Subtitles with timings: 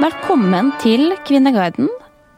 [0.00, 1.90] Velkommen til Kvinneguiden,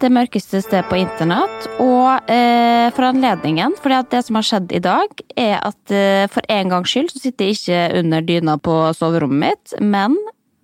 [0.03, 1.69] det mørkeste stedet på internett.
[1.79, 6.43] Og eh, for anledningen, for det som har skjedd i dag, er at eh, for
[6.51, 10.17] en gangs skyld så sitter jeg ikke under dyna på soverommet mitt, men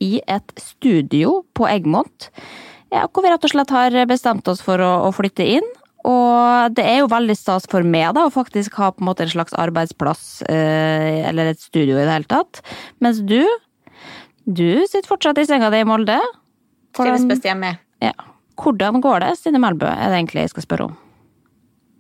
[0.03, 2.33] i et studio på Egmont.
[2.91, 5.71] Ja, hvor vi rett og slett har bestemt oss for å, å flytte inn.
[6.03, 9.23] Og det er jo veldig stas for meg da, å faktisk ha på en måte
[9.23, 12.59] en slags arbeidsplass, eh, eller et studio i det hele tatt.
[12.99, 13.45] Mens du,
[14.51, 16.19] du sitter fortsatt i senga di i Molde.
[17.07, 17.77] Trives best hjemme.
[18.03, 18.13] Ja.
[18.59, 20.97] Hvordan går det, Stine Melbø, er det egentlig jeg skal spørre om.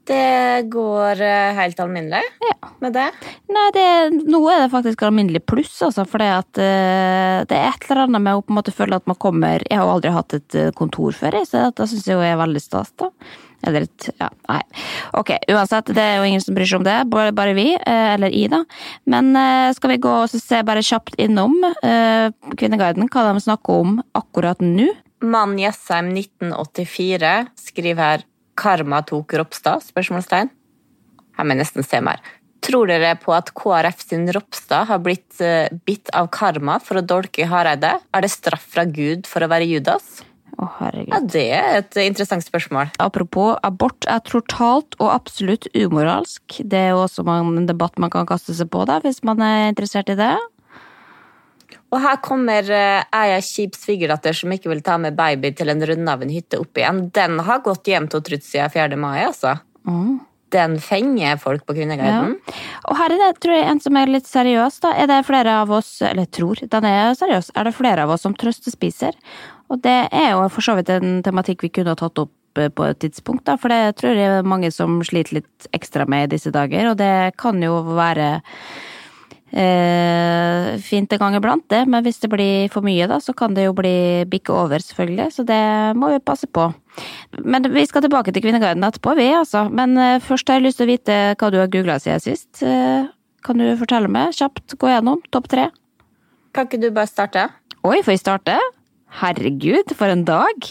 [0.09, 2.55] Det går eh, helt alminnelig Ja.
[2.81, 3.11] med det.
[3.53, 3.85] Nei, det,
[4.25, 8.07] nå er det faktisk alminnelig pluss, altså, for det, at, eh, det er et eller
[8.07, 10.35] annet med å på en måte føle at man kommer Jeg har jo aldri hatt
[10.39, 13.11] et eh, kontor før, jeg, så det syns jeg jo er veldig stas, da.
[13.67, 14.61] Eller et Ja, nei.
[15.19, 18.15] Ok, uansett, det er jo ingen som bryr seg om det, bare, bare vi, eh,
[18.15, 18.63] eller I, da.
[19.11, 23.83] Men eh, skal vi gå og se bare kjapt innom eh, Kvinneguiden, hva de snakker
[23.85, 24.89] om akkurat nå?
[25.27, 28.27] Mann Jessheim 1984 skriver her
[28.59, 30.51] 'Karma tok Ropstad?' spørsmålstegn.
[31.39, 32.23] Her må jeg nesten se mer.
[32.63, 35.39] Tror dere på at KrF sin Ropstad har blitt
[35.87, 37.93] bitt av karma for å dolke Hareide?
[38.11, 40.19] Er det straff fra Gud for å være Judas?
[40.59, 41.13] Herregud.
[41.13, 42.91] Ja, Det er et interessant spørsmål.
[42.99, 46.61] Apropos abort er totalt og absolutt umoralsk.
[46.65, 49.69] Det er jo også en debatt man kan kaste seg på, da, hvis man er
[49.69, 50.37] interessert i det.
[51.89, 55.85] Og her kommer eh, ei kjip svigerdatter som ikke vil ta med baby til en
[55.89, 57.07] runde av en hytte opp igjen.
[57.17, 58.99] Den har gått hjem til trutt siden 4.
[59.01, 59.55] mai, altså.
[60.53, 62.37] Den fenger folk på Kvinneguiden.
[62.89, 64.95] Og her er det, tror jeg, en som er litt seriøs, da.
[64.97, 68.25] Er det flere av oss, eller tror, den er seriøs, er det flere av oss
[68.25, 69.17] som trøstespiser?
[69.69, 72.71] Og det er jo for så vidt en tematikk vi kunne ha tatt opp eh,
[72.73, 76.29] på et tidspunkt, da, for det tror jeg er mange som sliter litt ekstra med
[76.29, 78.31] i disse dager, og det kan jo være
[79.53, 83.57] eh, fint en gang iblant, det, men hvis det blir for mye, da, så kan
[83.57, 85.63] det jo bli bikke over, selvfølgelig, så det
[85.99, 86.71] må vi passe på.
[87.45, 89.67] Men vi skal tilbake til Kvinneguiden etterpå, vi, altså.
[89.71, 92.65] Men eh, først har jeg lyst til å vite hva du har googla siden sist.
[92.65, 93.07] Eh,
[93.47, 95.69] kan du fortelle meg kjapt, gå gjennom topp tre?
[96.57, 97.47] Kan ikke du bare starte?
[97.87, 98.59] Oi, får jeg starte?
[99.23, 100.69] Herregud, for en dag!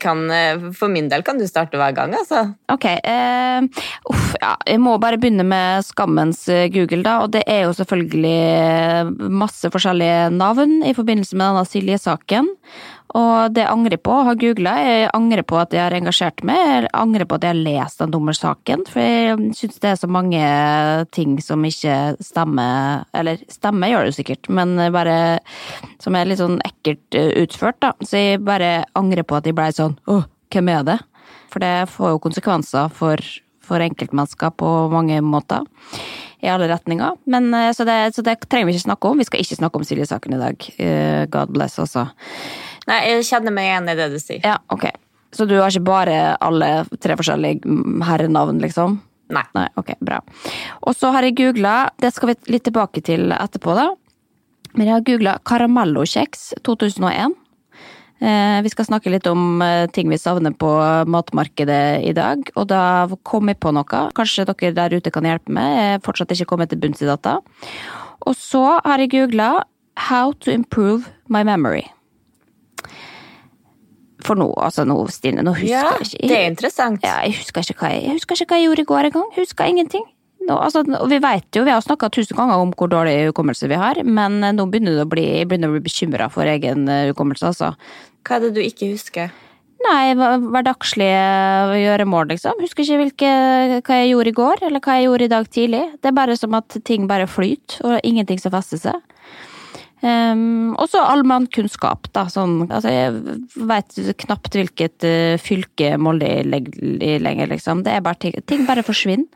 [0.00, 2.46] Kan, eh, for min del kan du starte hver gang, altså.
[2.72, 3.66] Ok, Uh,
[4.10, 7.18] uff, ja, jeg må bare begynne med skammens eh, Google, da.
[7.24, 12.50] Og det er jo selvfølgelig masse forskjellige navn i forbindelse med denne Silje-saken.
[13.16, 16.42] Og det jeg angrer på har ha googla, jeg angrer på at jeg har engasjert
[16.44, 20.00] meg, jeg angrer på at jeg har lest den dommersaken, for jeg syns det er
[20.02, 20.42] så mange
[21.16, 25.18] ting som ikke stemmer Eller stemmer gjør det jo sikkert, men bare
[26.02, 27.94] som er litt sånn ekkelt eh, utført, da.
[28.04, 31.00] Så jeg bare angrer på at jeg blei sånn åh, hvem er det?
[31.48, 33.22] For det får jo konsekvenser for,
[33.64, 35.64] for enkeltmennesker på mange måter.
[36.38, 37.16] I alle retninger.
[37.26, 39.18] Men, eh, så, det, så det trenger vi ikke snakke om.
[39.18, 40.66] Vi skal ikke snakke om Silje-saken i dag.
[40.78, 42.04] Eh, God bless, altså.
[42.88, 44.40] Nei, jeg kjenner meg igjen i det du sier.
[44.46, 44.88] Ja, ok.
[45.34, 46.70] Så du har ikke bare alle
[47.02, 47.68] tre forskjellige
[48.08, 48.96] herrenavn, liksom?
[49.28, 49.44] Nei.
[49.52, 50.22] Nei, ok, bra.
[50.88, 53.90] Og så har jeg googla, det skal vi litt tilbake til etterpå, da.
[54.72, 57.36] Men jeg har googla Caramello-kjeks 2001.
[58.20, 60.70] Eh, Vi skal snakke litt om eh, ting vi savner på
[61.06, 64.00] matmarkedet i dag, og da kom jeg på noe.
[64.16, 65.76] Kanskje dere der ute kan hjelpe meg.
[65.76, 67.38] Jeg er fortsatt ikke kommet til bunns i data.
[68.26, 69.62] Og så har jeg googla
[70.08, 71.86] 'How to improve my memory'.
[74.24, 77.02] For nå, altså nå, Stine, nå husker Ja, jeg ikke det er interessant.
[77.06, 79.28] ja, jeg husker ikke jeg, jeg, husker ikke hva jeg gjorde i går engang.
[79.36, 80.06] Husker ingenting.
[80.48, 83.76] Nå, altså, vi vet jo, vi har snakka tusen ganger om hvor dårlig hukommelse vi
[83.78, 86.88] har, men eh, nå begynner det å bli, jeg begynner å bli bekymra for egen
[86.88, 87.74] eh, hukommelse, altså.
[88.24, 89.34] Hva er det du ikke husker?
[89.84, 92.58] Nei, hverdagslige gjøremål, liksom.
[92.64, 93.34] Husker ikke hvilke,
[93.86, 95.84] hva jeg gjorde i går, eller hva jeg gjorde i dag tidlig.
[96.02, 99.14] Det er bare som at ting bare flyter, og ingenting som fester seg.
[99.98, 102.28] Um, og så allmannkunnskap, da.
[102.30, 107.82] Sånn, altså jeg veit knapt hvilket uh, fylke Molde er i lenger, liksom.
[107.86, 109.26] Det er bare ting, ting bare forsvinner.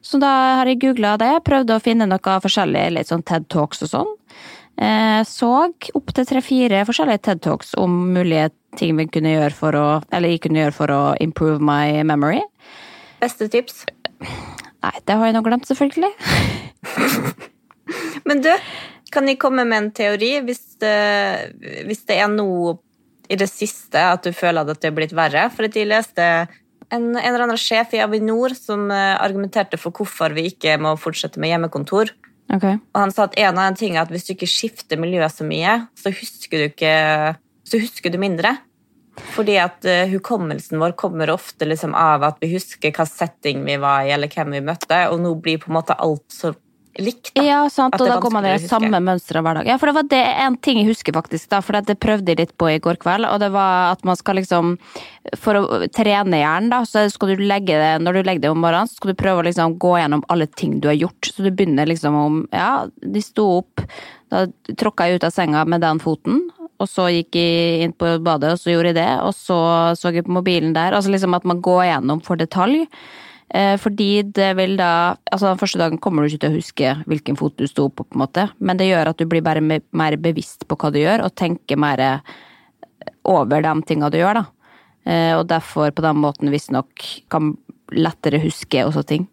[0.00, 3.84] Så da har jeg googla det, prøvde å finne noe forskjellig, litt sånn TED Talks
[3.84, 4.14] og sånn.
[4.78, 5.50] Uh, så
[5.98, 10.44] opptil tre-fire forskjellige TED Talks om mulige ting vi kunne gjøre for å Eller jeg
[10.44, 12.40] kunne gjøre for å improve my memory.
[13.18, 13.82] Beste tips?
[14.22, 16.12] Nei, det har jeg nå glemt, selvfølgelig.
[18.28, 18.52] Men du,
[19.12, 20.38] kan jeg komme med en teori?
[20.44, 20.94] Hvis det,
[21.88, 22.76] hvis det er noe
[23.28, 25.48] i det siste at du føler at det er blitt verre?
[25.54, 26.24] For at jeg leste
[26.88, 30.94] en, en eller annen sjef i Avinor som eh, argumenterte for hvorfor vi ikke må
[31.00, 32.14] fortsette med hjemmekontor.
[32.48, 32.78] Okay.
[32.94, 35.26] Og han sa at en av de tingene er at hvis du ikke skifter miljø
[35.28, 36.94] så mye, så husker du ikke
[37.68, 38.54] så husker du mindre.
[39.34, 43.76] Fordi at eh, hukommelsen vår kommer ofte liksom av at vi husker hva setting vi
[43.82, 46.54] var i, eller hvem vi møtte, og nå blir på en måte alt så
[47.02, 47.30] likt.
[47.34, 47.44] Da.
[47.46, 49.68] Ja, sant, og da går man i det samme mønsteret hver dag.
[49.70, 52.40] Ja, for det var det en ting jeg husker faktisk, da, for det prøvde jeg
[52.42, 54.76] litt på i går kveld, og det var at man skal liksom
[55.36, 58.62] For å trene hjernen, da, så skal du legge det Når du legger deg om
[58.64, 61.28] morgenen, så skal du prøve å liksom gå gjennom alle ting du har gjort.
[61.28, 63.84] Så du begynner liksom om Ja, de sto opp,
[64.32, 64.46] da
[64.78, 66.46] tråkka jeg ut av senga med den foten.
[66.78, 69.10] Og så gikk jeg inn på badet, og så gjorde jeg det.
[69.26, 69.58] Og så
[69.98, 70.94] så jeg på mobilen der.
[70.94, 72.86] Altså liksom at man går gjennom for detalj.
[73.50, 76.90] Eh, Fordi det vil da Altså den første dagen kommer du ikke til å huske
[77.08, 79.62] hvilken fot du sto på, på en måte, men det gjør at du blir bare
[79.62, 82.20] mer bevisst på hva du gjør, og tenker mer
[83.24, 84.44] over de tinga du gjør, da.
[85.08, 87.56] Eh, Og derfor på den måten visstnok kan
[87.92, 89.28] lettere huske også ting.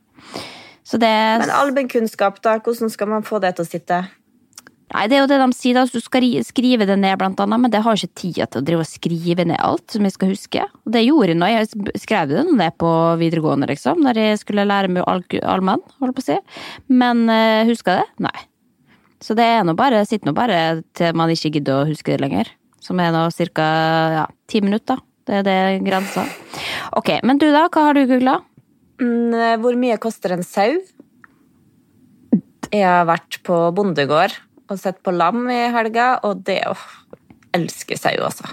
[0.85, 1.09] Så det
[1.41, 2.59] Men allmennkunnskap, da?
[2.59, 4.05] Hvordan skal man få det til å sitte?
[4.95, 5.83] Nei, det er jo det de sier, da.
[5.91, 8.83] Du skal skrive det ned, blant annet, men det har ikke tid til å drive
[8.85, 10.63] og skrive ned alt som jeg skal huske.
[10.85, 11.49] Og det gjorde jeg nå.
[11.51, 16.15] Jeg skrev det ned på videregående, liksom, når jeg skulle lære meg all- allmenn, holdt
[16.15, 16.37] på å si.
[16.87, 18.05] Men uh, huska det?
[18.23, 18.35] Nei.
[19.25, 20.61] Så det er nå bare, sitter nå bare
[20.95, 22.53] til man ikke gidder å huske det lenger.
[22.83, 23.67] Som er nå ca.
[24.21, 25.01] Ja, ti minutter.
[25.25, 26.23] Det er det grensa.
[26.95, 28.39] Ok, men du da, hva har du googla?
[29.01, 30.77] Mm, Hvor mye koster en sau?
[32.71, 34.35] Jeg har vært på bondegård
[34.69, 36.75] og sett på lam i helga, og det å
[37.55, 38.49] elsker sau, altså.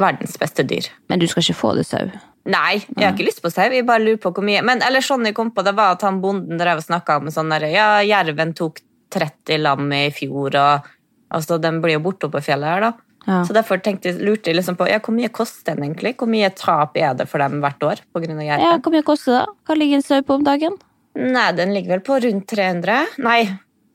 [0.00, 0.88] Verdens beste dyr.
[1.08, 2.10] Men du skal ikke få det sau.
[2.48, 3.66] Nei, jeg har ikke lyst på sau.
[3.72, 4.62] Jeg bare lurer på hvor mye.
[4.64, 7.32] Men eller sånn jeg kom på, det var at han bonden drev og snakka om
[7.32, 8.80] sånn der, ja, jerven tok
[9.12, 10.88] 30 lam i fjor, og
[11.34, 12.92] altså, den blir jo borte oppe på fjellet her, da.
[13.28, 13.42] Ja.
[13.44, 16.14] Så derfor tenkte lurte jeg liksom på ja, hvor mye koster den egentlig?
[16.16, 18.70] Hvor mye tap er det for dem hvert år på grunn av Ja.
[18.80, 19.56] Hvor mye koster det?
[19.68, 20.78] Hva ligger en sau på om dagen?
[21.18, 23.18] Nei, den ligger vel på rundt 300?
[23.20, 23.42] Nei,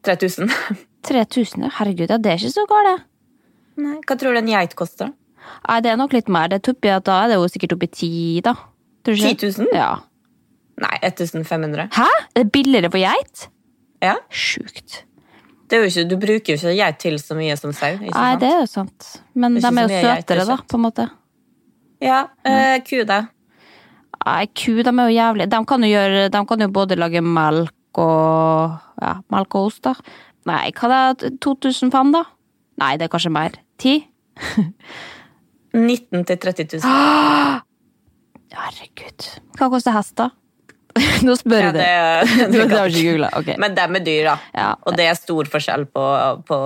[0.06, 0.52] 3000.
[1.10, 1.74] 3000, ja.
[1.80, 3.06] herregud, ja, det er ikke så galt.
[3.84, 5.12] Nei, hva tror du en geit koster?
[5.68, 6.52] Nei, det er nok litt mer.
[6.52, 8.12] Det er at da er det jo sikkert oppi ti,
[8.46, 8.56] da.
[9.04, 9.50] Tror du ikke?
[9.50, 9.74] 10 000?
[9.76, 9.90] Ja.
[10.84, 11.90] Nei, 1500.
[11.94, 12.06] Hæ?
[12.34, 13.48] Er det billigere for geit?
[14.04, 15.04] Ja, Sjukt.
[15.70, 17.98] det ikke, Du bruker jo ikke geit til så mye som sau.
[18.02, 19.12] Nei, det er jo sant.
[19.34, 21.08] Men de er jo er søtere, da, på en måte.
[22.04, 23.24] Ja, eh, ku, da.
[24.26, 27.22] Nei, ku, de er jo jævlig De kan jo gjøre De kan jo både lage
[27.24, 29.94] melk og Ja, melk og ost, da.
[30.50, 31.30] Nei, hva da?
[31.44, 32.24] 2005, da?
[32.82, 33.56] Nei, det er kanskje mer.
[33.84, 34.04] 10?
[35.74, 37.62] 19 til 30 000.
[38.54, 39.28] Herregud.
[39.58, 40.30] Hva koster hest, da?
[41.26, 41.86] Nå spør Ja, jeg det,
[42.30, 42.34] deg.
[42.38, 43.30] det, Du ikke googla?
[43.40, 43.48] Ok.
[43.62, 44.36] Men dem er dyr, da.
[44.54, 44.68] Ja.
[44.86, 46.04] Og det er stor forskjell på,
[46.46, 46.60] på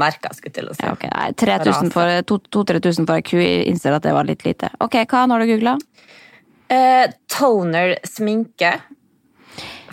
[0.00, 0.84] merker, skulle til å si.
[0.86, 1.10] Ja, okay.
[1.42, 3.36] 2000-3000 for 2000-3000 for ei ku.
[3.44, 4.70] Innser at det var litt lite.
[4.84, 5.76] Ok, hva har du googla?
[6.72, 8.72] Eh, toner sminke.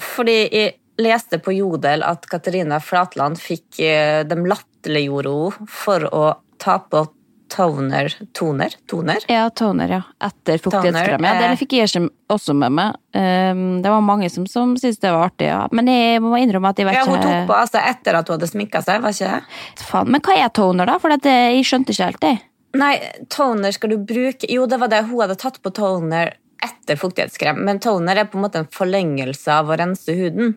[0.01, 6.27] Fordi jeg leste på Jodel at Katarina Flatland fikk eh, De latterliggjorde henne for å
[6.61, 7.05] ta på
[7.51, 8.75] toner Toner?
[8.87, 9.17] Toner?
[9.27, 10.01] Ja, toner, ja.
[10.23, 11.25] Etter fuktighetskrem.
[11.25, 11.49] Ja, Toner, eh.
[11.51, 12.99] det fikk jeg også med meg.
[13.11, 15.65] Um, det var mange som, som syntes det var artig, ja.
[15.75, 18.37] Men jeg må innrømme at jeg vet Ja, hun tok på altså etter at hun
[18.37, 19.83] hadde sminka seg, var ikke det?
[19.83, 20.95] Faen, Men hva er toner, da?
[21.03, 22.35] For det, jeg skjønte ikke helt det.
[22.79, 22.93] Nei,
[23.27, 27.61] toner skal du bruke Jo, det var det hun hadde tatt på toner etter fuktighetskrem,
[27.65, 30.55] men toner er på en måte en forlengelse av å rense huden.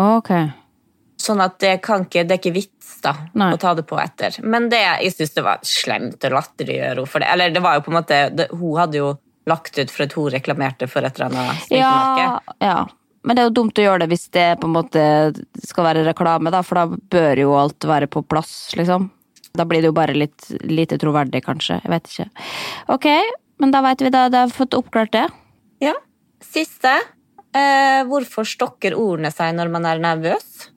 [0.00, 0.32] Ok.
[1.20, 3.52] Sånn at det, kan ikke, det er ikke vits da, Nei.
[3.54, 4.36] å ta det på etter.
[4.42, 7.30] Men det, jeg syns det var slemt å latterliggjøre henne.
[7.36, 9.14] Eller det var jo på en måte det, Hun hadde jo
[9.48, 12.24] lagt ut for at hun reklamerte for et eller annet sminkemerke.
[12.24, 12.78] Ja, ja.
[13.24, 15.04] Men det er jo dumt å gjøre det hvis det på en måte
[15.64, 19.08] skal være reklame, da, for da bør jo alt være på plass, liksom.
[19.54, 21.78] Da blir det jo bare litt lite troverdig, kanskje.
[21.84, 22.26] Jeg vet ikke.
[22.92, 23.08] Ok,
[23.62, 24.28] men da veit vi det.
[24.32, 25.26] Da har vi fått oppklart det.
[25.84, 25.94] Ja.
[26.44, 26.94] Siste.
[27.54, 30.70] Eh, hvorfor stokker ordene seg når man er nervøs?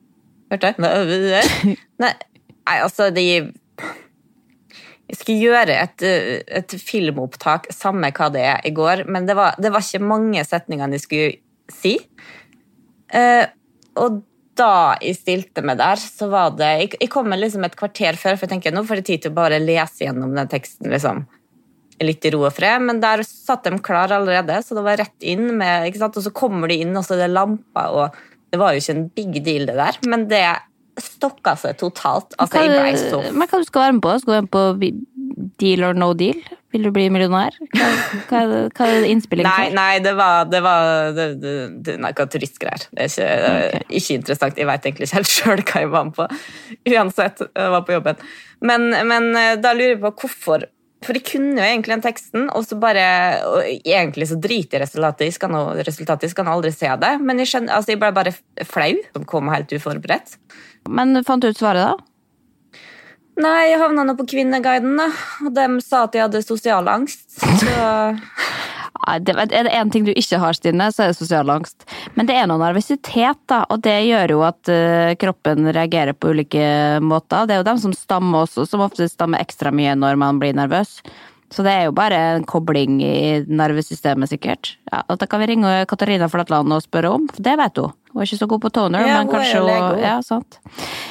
[0.52, 0.84] Hørte du?
[2.02, 3.24] Nei, nei, altså de
[5.08, 9.56] Jeg skulle gjøre et, et filmopptak, samme hva det er, i går, men det var,
[9.60, 11.94] det var ikke mange setningene jeg skulle si.
[13.08, 13.46] Eh,
[13.98, 14.22] og
[14.58, 18.18] da jeg stilte meg der, så var det Jeg, jeg kom med liksom et kvarter
[18.20, 20.90] før, for jeg tenker nå får jeg tid til å bare lese gjennom den teksten.
[20.92, 21.26] liksom
[22.04, 25.26] litt i ro og fred, men der satt de klar allerede, så det var rett
[25.26, 26.18] inn med, ikke sant?
[26.20, 28.18] Og så kommer de inn, og så er det lamper, og
[28.52, 30.44] det var jo ikke en big deal, det der, men det
[30.98, 32.34] stokka seg totalt.
[32.42, 34.14] Altså, jeg ble så men hva du skal være med på?
[34.22, 35.18] Skal du være med på
[35.58, 36.38] Deal or no deal?
[36.74, 37.54] Vil du bli millionær?
[37.72, 37.86] Hva,
[38.28, 38.40] hva,
[38.74, 39.76] hva er det innspilling Nei, for?
[39.78, 41.52] nei, det var, det var det, det,
[41.86, 42.88] det, nei, hva turistgreier.
[42.90, 43.86] Det er ikke, okay.
[44.00, 44.58] ikke interessant.
[44.60, 46.26] Jeg veit egentlig ikke helt sjøl hva jeg var med på.
[46.92, 48.26] Uansett, jeg var på jobben.
[48.68, 50.66] Men, men eh, da lurer jeg på hvorfor
[51.06, 53.04] For de kunne jo egentlig den teksten, og så bare
[53.46, 55.28] og Egentlig så driter jeg i resultatet.
[55.28, 57.12] Jeg skal nå, resultatet, skal nå aldri se det.
[57.22, 58.34] Men jeg, skjønner, altså, jeg ble bare
[58.66, 60.36] flau, som kom helt uforberedt.
[60.90, 62.08] Men fant du ut svaret, da?
[63.38, 65.06] Nei, jeg havna nå på Kvinneguiden, da.
[65.46, 67.28] Og de sa at jeg hadde sosial angst.
[67.38, 67.70] Så
[69.24, 71.86] det, er det én ting du ikke har, Stine, så er det sosial angst.
[72.18, 76.34] Men det er noe nervøsitet, da, og det gjør jo at eh, kroppen reagerer på
[76.34, 76.66] ulike
[77.04, 77.48] måter.
[77.48, 80.56] Det er jo dem som stammer også, som ofte stammer ekstra mye når man blir
[80.58, 80.98] nervøs.
[81.48, 84.74] Så det er jo bare en kobling i nervesystemet, sikkert.
[84.92, 87.94] Ja, og Da kan vi ringe Katarina Flatland og spørre om, for det vet hun.
[88.12, 90.02] Hun er ikke så god på toner, Ja, men kanskje hun.
[90.02, 90.60] Ja, sant.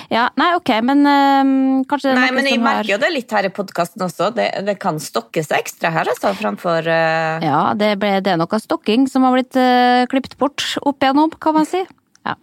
[0.08, 1.50] Ja, nei, ok, men øh,
[1.90, 4.30] kanskje det Nei, men jeg har merker jo det litt her i podkasten også.
[4.38, 7.44] Det, det kan stokke seg ekstra her, altså, framfor øh...
[7.44, 11.36] Ja, det, ble, det er noe stokking som har blitt uh, klippet bort opp igjennom,
[11.44, 11.84] kan man si.
[12.28, 12.38] Ja.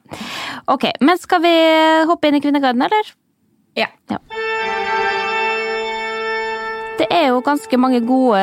[0.72, 1.54] Ok, men skal vi
[2.08, 3.14] hoppe inn i Kvinneguiden, eller?
[3.78, 3.88] Ja.
[6.94, 8.38] Det er jo ganske mange gode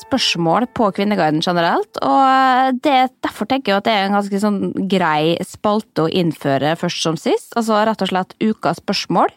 [0.00, 4.58] spørsmål på Kvinneguiden generelt, og det, derfor tenker jeg at det er en ganske sånn
[4.90, 7.52] grei spalte å innføre først som sist.
[7.54, 9.30] Altså rett og slett ukas spørsmål.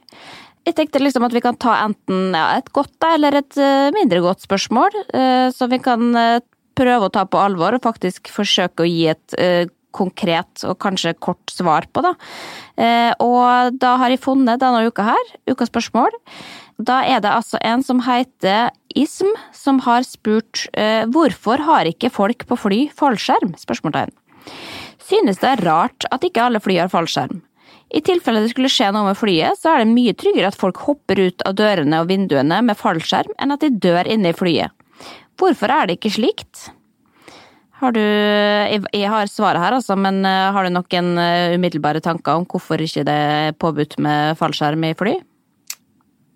[0.65, 4.23] Jeg tenkte liksom at vi kan ta enten ja, et godt eller et eh, mindre
[4.25, 6.41] godt spørsmål, eh, som vi kan eh,
[6.75, 11.15] prøve å ta på alvor og faktisk forsøke å gi et eh, konkret og kanskje
[11.21, 12.01] kort svar på.
[12.03, 12.15] Da.
[12.81, 16.17] Eh, og da har jeg funnet denne uka her, ukas spørsmål.
[16.75, 22.11] Da er det altså en som heter Ism, som har spurt eh, hvorfor har ikke
[22.11, 23.53] folk på fly fallskjerm?
[23.59, 24.11] Spørsmålstegn.
[25.05, 27.39] Synes det er rart at ikke alle fly har fallskjerm.
[27.95, 30.81] I tilfelle det skulle skje noe med flyet, så er det mye tryggere at folk
[30.83, 34.73] hopper ut av dørene og vinduene med fallskjerm, enn at de dør inne i flyet.
[35.39, 36.69] Hvorfor er det ikke slikt?
[37.79, 42.39] Har du Jeg har svaret her, altså, men eh, har du noen eh, umiddelbare tanker
[42.39, 45.15] om hvorfor ikke det er påbudt med fallskjerm i fly?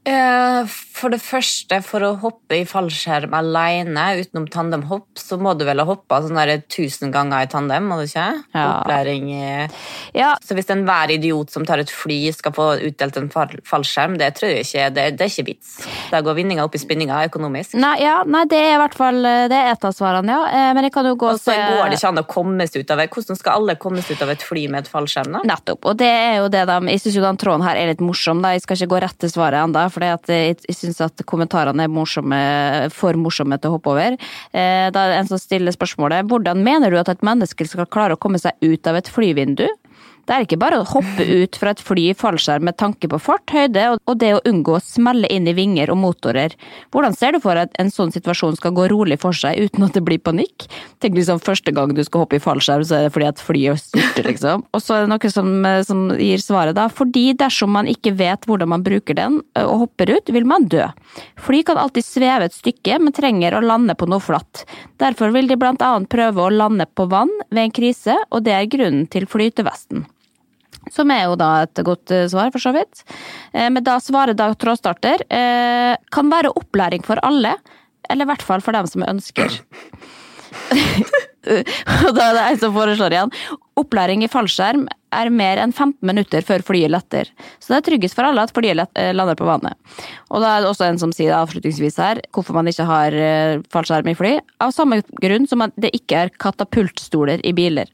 [0.09, 5.61] Eh, For det første, for å hoppe i fallskjerm alene utenom tandemhopp, så må du
[5.63, 8.25] vel ha hoppa sånn der tusen ganger i tandem, må du ikke?
[8.51, 8.63] Ja.
[8.81, 9.69] Opplæring i
[10.17, 14.33] Ja, Så hvis enhver idiot som tar et fly, skal få utdelt en fallskjerm, det
[14.35, 15.77] tror jeg ikke Det, det er ikke vits.
[16.11, 17.77] Da går vinninga opp i spinninga økonomisk.
[17.79, 20.41] Nei, ja, nei, det er i hvert fall det er et av svarene, ja.
[20.51, 22.67] Eh, Men jeg kan jo gå Og så til- går det ikke an å komme
[22.67, 23.09] seg ut av det.
[23.15, 25.31] Hvordan skal alle komme seg ut av et fly med et fallskjerm?
[25.31, 25.39] da?
[25.55, 25.85] Nettopp.
[25.85, 28.41] Og det er jo det de Jeg syns jo den tråden her er litt morsom,
[28.41, 28.49] da.
[28.51, 31.91] Jeg skal ikke gå rett til svaret ennå, for at jeg syns at kommentarene er
[31.91, 32.39] morsomme,
[32.95, 34.17] for morsomme til å hoppe over.
[34.53, 37.85] Eh, Da er det en som stiller spørsmålet hvordan mener du at et menneske skal
[37.85, 39.67] klare å komme seg ut av et flyvindu?
[40.29, 43.17] Det er ikke bare å hoppe ut fra et fly i fallskjerm med tanke på
[43.17, 46.53] fart, høyde og- det å unngå å smelle inn i vinger og motorer.
[46.93, 49.85] Hvordan ser du for deg at en sånn situasjon skal gå rolig for seg uten
[49.85, 50.67] at det blir panikk?
[51.01, 53.81] Tenk liksom første gang du skal hoppe i fallskjerm, så er det fordi at flyet
[53.81, 54.65] styrter, liksom.
[54.71, 56.87] Og så er det noe som, eh, som gir svaret, da.
[56.89, 60.65] Fordi dersom man ikke vet hvordan man bruker den eh, og hopper ut, vil man
[60.65, 60.85] dø.
[61.37, 64.63] Fly kan alltid sveve et stykke, men trenger å lande på noe flatt.
[64.99, 68.53] Derfor vil de blant annet prøve å lande på vann ved en krise, og det
[68.53, 70.05] er grunnen til flytevesten.
[70.93, 73.03] Som er jo da et godt eh, svar, for så vidt.
[73.53, 77.55] Eh, Men da svarer da trådstarter eh, kan være opplæring for alle,
[78.09, 79.59] eller i hvert fall for dem som ønsker.
[81.49, 83.31] Og da er det en som foreslår igjen.
[83.79, 87.29] Opplæring i fallskjerm er mer enn 15 minutter før flyet letter.
[87.61, 89.77] Så det er tryggest for alle at flyet lander på vannet.
[90.29, 93.17] Og da er det også en som sier avslutningsvis her hvorfor man ikke har
[93.71, 94.33] fallskjerm i fly.
[94.61, 97.89] Av samme grunn som at det ikke er katapultstoler i biler.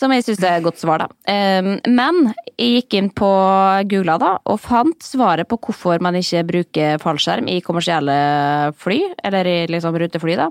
[0.00, 1.08] Som jeg syns er et godt svar, da.
[1.60, 3.28] Um, men jeg gikk inn på
[3.90, 8.16] Google da, og fant svaret på hvorfor man ikke bruker fallskjerm i kommersielle
[8.80, 10.48] fly, eller i liksom rutefly, da.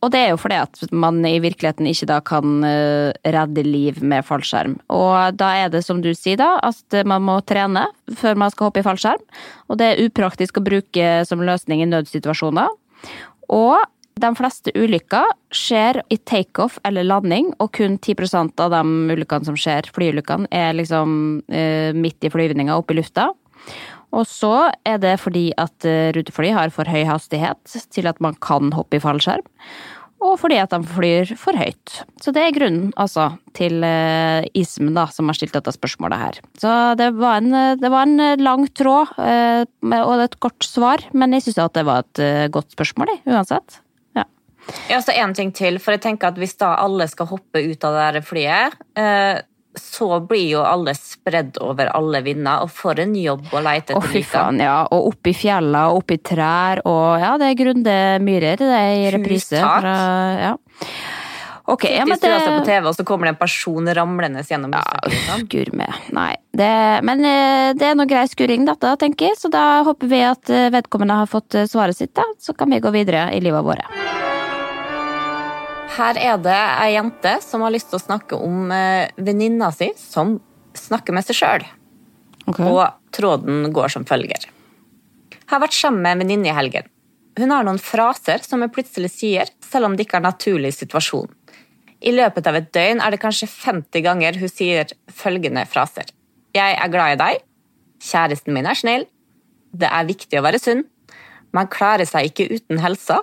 [0.00, 4.00] Og det er jo fordi at man i virkeligheten ikke da kan uh, redde liv
[4.00, 4.78] med fallskjerm.
[4.96, 7.84] Og da er det som du sier da, at man må trene
[8.16, 9.20] før man skal hoppe i fallskjerm.
[9.68, 12.72] Og det er upraktisk å bruke som løsning i nødsituasjoner.
[13.52, 13.76] Og
[14.20, 19.58] de fleste ulykker skjer i takeoff eller landing, og kun 10% av de ulykkene som
[19.58, 21.12] skjer, flyulykkene, er liksom
[21.48, 23.30] eh, midt i flyvninga oppe i lufta.
[24.16, 28.36] Og så er det fordi at uh, rutefly har for høy hastighet til at man
[28.42, 29.46] kan hoppe i fallskjerm.
[30.20, 32.02] Og fordi at de flyr for høyt.
[32.20, 36.40] Så det er grunnen, altså, til eh, ISM, da, som har stilt dette spørsmålet her.
[36.60, 41.46] Så det var en, det var en lang tråd og et kort svar, men jeg
[41.46, 43.80] syns at det var et godt spørsmål, uansett.
[44.90, 47.86] Ja, så en ting til, for jeg tenker at Hvis da alle skal hoppe ut
[47.86, 49.38] av det flyet, eh,
[49.78, 54.10] så blir jo alle spredd over alle vinder, og for en jobb å leite etter.
[54.10, 54.82] Fy faen, ja.
[54.90, 58.70] Og opp i fjella, og opp i trær, og ja, det er Grunde Myhrer, det
[58.80, 59.62] er i reprise.
[59.62, 59.94] Fra,
[60.40, 60.54] ja.
[61.70, 62.30] Ok, ja, men det...
[62.58, 65.20] på TV, og så kommer det en person ramlende gjennom huset.
[65.28, 65.36] Ja.
[65.44, 66.00] Skur med.
[66.16, 66.32] Nei.
[66.50, 66.72] Det,
[67.06, 69.38] men eh, det er noe grei skuring, dette, tenker jeg.
[69.38, 72.26] Så da håper vi at eh, vedkommende har fått svaret sitt, da.
[72.42, 73.86] Så kan vi gå videre i livet vårt.
[75.90, 79.90] Her er det ei jente som har lyst til å snakke om eh, venninna si
[79.98, 80.36] som
[80.76, 81.66] snakker med seg sjøl.
[82.46, 82.66] Okay.
[82.66, 84.46] Og tråden går som følger.
[85.34, 86.86] Jeg har vært sammen med en venninne i helgen.
[87.38, 91.30] Hun har noen fraser som hun plutselig sier, selv om det ikke er naturlig situasjon.
[92.00, 96.08] I løpet av et døgn er det kanskje 50 ganger hun sier følgende fraser.
[96.56, 97.42] Jeg er glad i deg.
[98.00, 99.08] Kjæresten min er snill.
[99.70, 100.86] Det er viktig å være sunn.
[101.54, 103.20] Man klarer seg ikke uten helsa.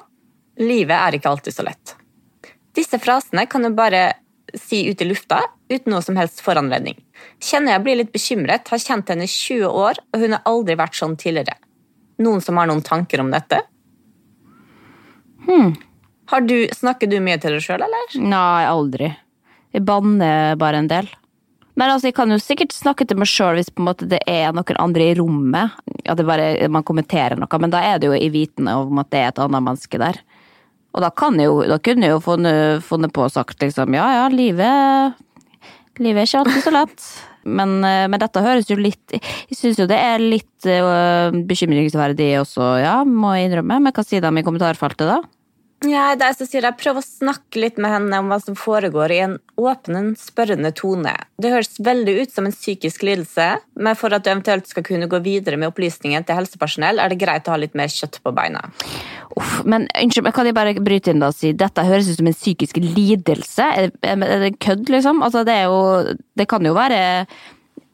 [0.61, 1.95] Livet er ikke alltid så lett.
[2.77, 4.11] Disse frasene kan du bare
[4.55, 6.95] si ut i lufta uten noe som helst foranledning.
[7.43, 10.77] Kjenner jeg blir litt bekymret, har kjent henne i 20 år, og hun har aldri
[10.79, 11.57] vært sånn tidligere.
[12.23, 13.59] Noen som har noen tanker om dette?
[15.47, 15.75] Hmm.
[16.31, 18.17] Har du, snakker du mye til deg sjøl, eller?
[18.19, 19.11] Nei, aldri.
[19.75, 21.09] Jeg banner bare en del.
[21.77, 23.69] Men altså, jeg kan jo sikkert snakke til meg sjøl hvis
[24.09, 25.77] det er noen andre i rommet.
[26.09, 29.21] At bare, man kommenterer noe, men da er det jo i vitende om at det
[29.21, 30.19] er et annet menneske der.
[30.97, 31.11] Og da,
[31.45, 35.19] jo, da kunne jeg jo funnet, funnet på og sagt liksom ja ja, livet,
[36.01, 37.09] livet er ikke alltid så lett.
[37.57, 42.33] Men, eh, men, dette høres jo litt Jeg syns jo det er litt uh, bekymringsverdig
[42.41, 43.77] også, ja, må jeg innrømme.
[43.85, 45.21] Men hva sier de i kommentarfeltet, da?
[45.85, 48.55] Ja, det er så sier jeg Prøv å snakke litt med henne om hva som
[48.57, 51.13] foregår i en åpen, spørrende tone.
[51.37, 53.45] Det høres veldig ut som en psykisk lidelse,
[53.77, 57.19] men for at du eventuelt skal kunne gå videre med opplysningen til helsepersonell, er det
[57.21, 58.63] greit å ha litt mer kjøtt på beina.
[59.37, 62.23] Uff, men unnskyld, men kan jeg bare bryte inn da og si dette høres ut
[62.23, 63.69] som en psykisk lidelse?
[63.69, 65.21] Er det, er det kødd, liksom?
[65.25, 65.77] Altså, det jo
[66.37, 66.99] Det kan jo være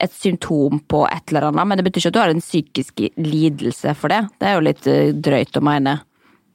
[0.03, 3.05] et symptom på et eller annet, men det betyr ikke at du har en psykisk
[3.19, 4.23] lidelse for det.
[4.39, 5.99] Det er jo litt eh, drøyt å mene.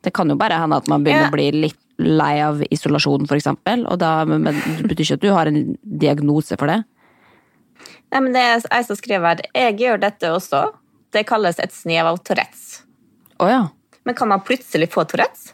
[0.05, 3.49] Det kan jo bare hende at man begynner å bli litt lei av isolasjon, f.eks.
[3.67, 6.83] Men det betyr ikke at du har en diagnose for det.
[8.13, 9.43] Nei, men det er jeg som skriver her.
[9.57, 10.63] Jeg gjør dette også.
[11.15, 12.83] Det kalles et snev av Tourettes.
[13.39, 13.67] Oh, ja.
[14.09, 15.53] Men kan man plutselig få Tourettes?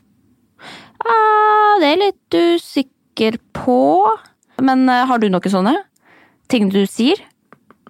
[1.04, 3.80] Ah, det er jeg litt usikker på.
[4.62, 5.74] Men uh, har du noen sånne?
[6.52, 7.20] Ting du sier?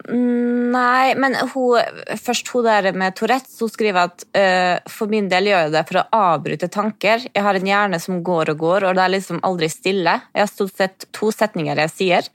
[0.04, 1.78] Nei, men hun,
[2.20, 5.84] først hun der med Tourettes hun skriver at uh, for min del gjør jeg det
[5.88, 7.24] for å avbryte tanker.
[7.30, 10.18] Jeg har en hjerne som går og går, og det er liksom aldri stille.
[10.34, 12.28] Jeg har stort sett to setninger jeg sier.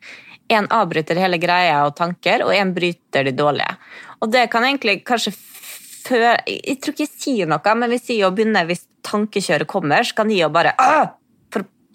[0.49, 3.77] Én avbryter hele greia og tanker, og én bryter de dårlige.
[4.23, 5.35] Og det kan egentlig kanskje
[6.09, 10.01] før Jeg tror ikke jeg sier noe, men vi sier å begynner hvis tankekjøret kommer,
[10.01, 11.18] så kan jeg jo bare Åh!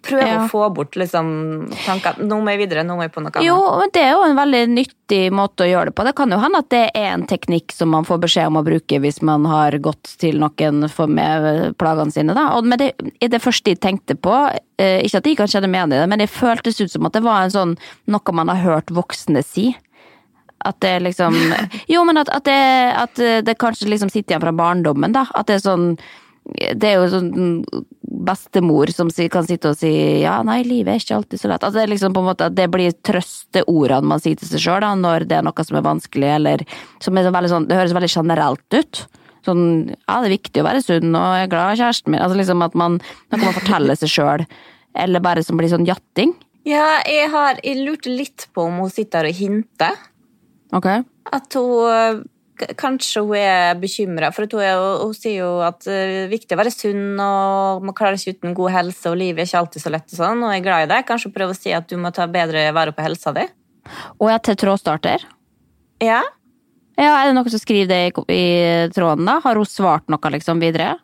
[0.05, 0.43] Prøve ja.
[0.45, 1.27] å få bort liksom,
[1.85, 2.21] tanker.
[2.25, 3.47] Nå må jeg videre, nå må jeg på noe annet.
[3.47, 6.07] Jo, men det er jo en veldig nyttig måte å gjøre det på.
[6.09, 8.65] Det kan jo hende at det er en teknikk som man får beskjed om å
[8.67, 12.37] bruke hvis man har gått til noen med plagene sine.
[12.37, 12.51] Da.
[12.59, 14.35] Og det, det første jeg tenkte på,
[14.81, 17.09] eh, ikke at jeg kan kjenne meg igjen i det, men det føltes ut som
[17.09, 17.79] at det var en sånn,
[18.11, 19.73] noe man har hørt voksne si.
[20.65, 21.37] At det liksom
[21.93, 22.61] Jo, men at, at, det,
[22.97, 25.27] at det kanskje liksom sitter igjen fra barndommen, da.
[25.37, 25.89] At det er sånn
[26.45, 27.31] det er jo sånn
[28.25, 29.91] bestemor som kan sitte og si
[30.23, 31.65] ja, nei, livet er ikke alltid så lett.
[31.65, 35.27] Altså, det, liksom på en måte, det blir trøsteordene man sier til seg sjøl når
[35.31, 36.65] det er noe som er vanskelig, eller
[37.03, 39.05] som er veldig sånn, Det høres veldig generelt ut.
[39.45, 42.23] Sånn ja, det er viktig å være sunn, og jeg er glad i kjæresten min.
[42.25, 43.01] Altså liksom at man,
[43.33, 44.47] noe man forteller seg sjøl,
[45.05, 46.37] eller bare som blir sånn jatting.
[46.69, 49.97] Ja, jeg har jeg lurte litt på om hun sitter og hinter.
[50.77, 51.05] Okay.
[51.33, 52.25] At hun
[52.79, 56.61] Kanskje hun er bekymra, for hun, er, hun sier jo at det er viktig å
[56.61, 59.91] være sunn, og man klarer seg uten god helse, og livet er ikke alltid så
[59.91, 61.07] lett og sånn, og jeg er glad i deg.
[61.09, 63.47] Kanskje hun prøver å si at du må ta bedre vare på helsa di?
[64.23, 65.27] Og ja, til trådstarter.
[66.05, 66.23] Ja.
[66.95, 68.45] Ja, Er det noen som skriver det i, i
[68.95, 69.41] tråden, da?
[69.43, 70.95] Har hun svart noe liksom videre?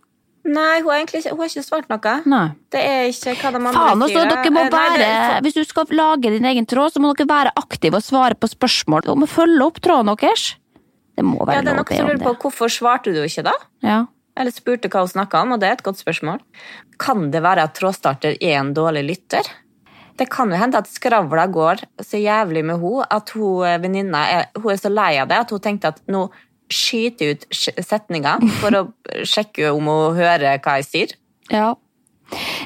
[0.47, 2.13] Nei, hun har egentlig ikke, hun har ikke svart noe.
[2.31, 2.45] Nei.
[2.73, 5.59] Det er ikke hva de andre Faen også, dere må være, nei, være det- Hvis
[5.59, 9.11] du skal lage din egen tråd, så må dere være aktive og svare på spørsmål.
[9.11, 10.55] Og må følge opp tråden deres.
[11.21, 13.55] Det må Ja, det er noe som om lurer på hvorfor svarte du ikke da?
[13.85, 14.01] Ja.
[14.41, 16.41] Eller spurte hva hun snakka om, og det er et godt spørsmål.
[17.03, 19.49] Kan det være at trådstarter er en dårlig lytter?
[20.21, 24.25] Det kan jo hende at skravla går så jævlig med henne at hun eh, venninna
[24.29, 26.27] er, hun er så lei av det at hun tenkte at nå
[26.71, 28.83] skyter ut setninga setninger for å
[29.27, 31.17] sjekke om hun hører hva jeg sier.
[31.51, 31.73] Ja.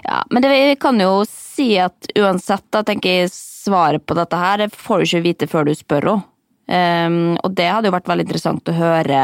[0.04, 0.18] ja.
[0.30, 5.00] Men det, kan jo si at uansett, da tenker jeg svaret på dette her får
[5.00, 6.30] du ikke vite før du spør henne.
[6.66, 9.22] Ehm, og det hadde jo vært veldig interessant å høre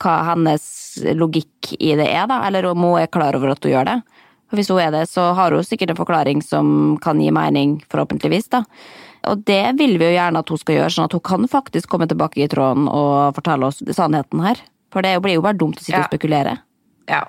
[0.00, 0.64] hva hennes
[1.16, 2.40] logikk i det er, da.
[2.48, 3.98] Eller om hun er klar over at hun gjør det.
[4.50, 7.78] For hvis hun er det, så har hun sikkert en forklaring som kan gi mening,
[7.92, 8.64] forhåpentligvis, da.
[9.30, 11.90] Og det vil vi jo gjerne at hun skal gjøre, sånn at hun kan faktisk
[11.92, 14.62] komme tilbake i tråden og fortelle oss sannheten her.
[14.90, 16.56] For det blir jo bare dumt å sitte og spekulere.
[16.56, 16.69] Ja,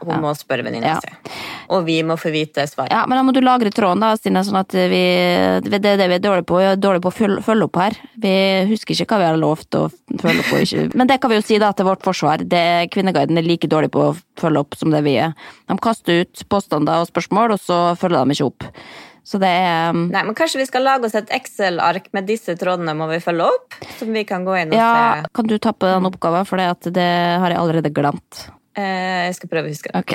[0.02, 1.00] hun må spørre venninna Ja.
[1.02, 1.32] si.
[1.70, 2.91] Og vi må få vite svaret.
[2.91, 5.02] Ja, men da må du lagre tråden, da, Stine, sånn at vi
[5.65, 6.58] Det er det vi er dårlige på.
[6.62, 7.98] Vi er dårlige på å følge, følge opp her.
[8.22, 8.34] Vi
[8.72, 9.84] husker ikke hva vi har lovt å
[10.22, 10.54] følge opp.
[10.62, 10.96] Ikke.
[10.96, 12.44] Men det kan vi jo si da til vårt forsvar.
[12.48, 15.34] Det, Kvinneguiden er like dårlig på å følge opp som det vi er.
[15.67, 18.63] De kaster ut påstander og spørsmål, og så følger de ikke opp.
[19.24, 22.56] Så det er um, Nei, men Kanskje vi skal lage oss et Excel-ark med disse
[22.58, 23.76] trådene må vi følge opp?
[24.00, 25.30] Som vi kan gå inn og Ja, se.
[25.38, 27.06] kan du ta på den oppgaven, for det
[27.38, 28.48] har jeg allerede glemt.
[28.78, 30.00] Eh, jeg skal prøve å huske det.
[30.02, 30.12] Ok.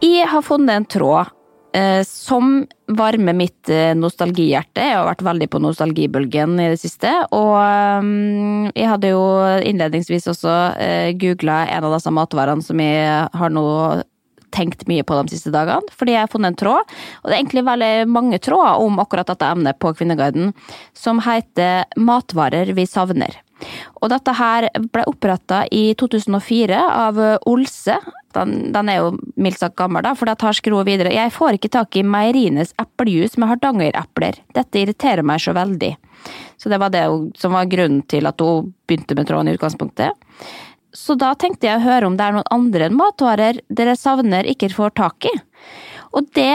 [0.00, 1.32] Jeg har funnet en tråd
[1.76, 4.84] eh, som varmer mitt eh, nostalgihjerte.
[4.84, 7.10] Jeg har vært veldig på nostalgibølgen i det siste.
[7.36, 9.24] Og eh, jeg hadde jo
[9.72, 13.66] innledningsvis også eh, googla en av disse matvarene som jeg har nå
[14.50, 17.38] tenkt mye på de siste dagene, fordi jeg har funnet en tråd, og det er
[17.38, 20.50] egentlig veldig mange tråder om akkurat dette emnet på Kvinneguiden,
[20.96, 23.38] som heter Matvarer vi savner.
[24.00, 27.20] Og dette her ble oppretta i 2004 av
[27.50, 27.98] Olse.
[28.36, 31.12] Den, den er jo mildt sagt gammel, da, for det tar skroet videre.
[31.14, 34.40] Jeg får ikke tak i meierienes eplejus med hardangerepler.
[34.56, 35.94] Dette irriterer meg så veldig.
[36.60, 37.04] Så det var det
[37.40, 40.28] som var grunnen til at hun begynte med tråden i utgangspunktet.
[40.92, 44.48] Så da tenkte jeg å høre om det er noen andre enn matvarer dere savner
[44.50, 45.34] ikke får tak i.
[46.18, 46.54] Og det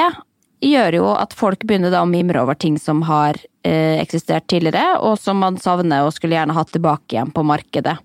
[0.71, 4.97] gjør jo at folk begynner da å mimre over ting som har eh, eksistert tidligere,
[5.03, 7.97] og som man savner og skulle gjerne hatt tilbake igjen på markedet.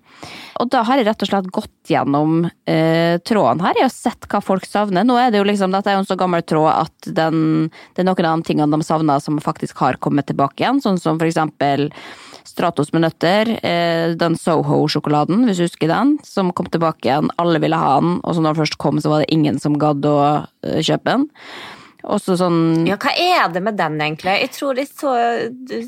[0.61, 4.27] Og da har jeg rett og slett gått gjennom eh, tråden her, jeg har sett
[4.29, 5.05] hva folk savner.
[5.07, 8.03] Nå er det jo liksom, Dette er jo en så gammel tråd at den, det
[8.03, 11.21] er noen av de tingene de savner som faktisk har kommet tilbake igjen, sånn som
[11.21, 11.89] for eksempel
[12.51, 17.29] Stratos med nøtter, eh, den Soho-sjokoladen, hvis du husker den, som kom tilbake igjen.
[17.39, 19.77] Alle ville ha den, og så når den først kom, så var det ingen som
[19.79, 20.17] gadd å
[20.65, 21.27] eh, kjøpe den.
[22.03, 24.33] Også sånn Ja, hva er det med den, egentlig?
[24.45, 25.15] Jeg tror jeg så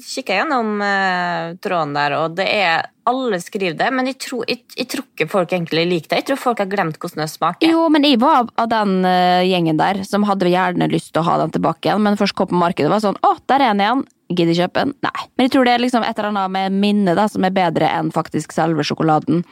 [0.04, 4.62] kikka gjennom uh, tråden der, og det er Alle skriver det, men jeg tror, jeg,
[4.78, 6.22] jeg tror ikke folk egentlig liker det.
[6.22, 7.74] Jeg tror folk har glemt hvordan det smaker.
[7.74, 11.28] Jo, men jeg var av den uh, gjengen der som hadde gjerne lyst til å
[11.28, 13.74] ha den tilbake igjen, men først kom på markedet og var sånn Å, der er
[13.74, 14.06] den igjen!
[14.38, 14.94] Gidder kjøpe den?
[15.06, 15.26] Nei.
[15.36, 17.90] Men jeg tror det er liksom et eller annet med minnet da, som er bedre
[17.90, 19.44] enn faktisk selve sjokoladen.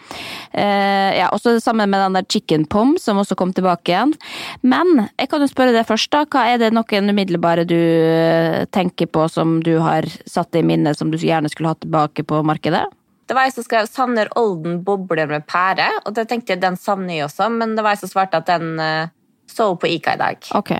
[0.55, 4.15] Uh, ja, også det samme med den der chicken pom, som også kom tilbake igjen.
[4.61, 6.25] Men jeg kan jo spørre deg først, da.
[6.31, 10.97] Hva er det noen umiddelbare du eh, tenker på som du har satt i minnet,
[10.99, 12.85] som du gjerne skulle hatt tilbake på markedet?
[13.31, 16.75] Det var jeg som skrev 'Sanner Olden bobler med pære', og det tenkte jeg den
[16.75, 19.07] savner jeg også, men det var jeg som svarte at den uh,
[19.47, 20.37] så på Ica i dag.
[20.55, 20.79] Okay.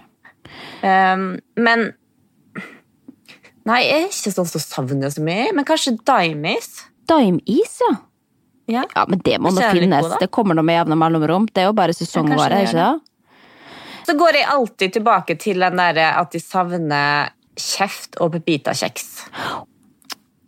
[0.84, 1.94] Um, men
[3.70, 6.70] Nei, jeg er ikke sånn som savner så mye, men kanskje daimis?
[7.12, 7.92] Dime-is, ja.
[8.72, 8.84] Ja.
[8.96, 10.06] Ja, men det må nå finnes.
[10.08, 10.20] god.
[10.22, 11.46] Det kommer nå med jevne mellomrom.
[11.52, 14.06] Det er jo bare sesongvare, ikke det?
[14.08, 19.10] Så går jeg alltid tilbake til den der at de savner kjeft og pepita-kjeks.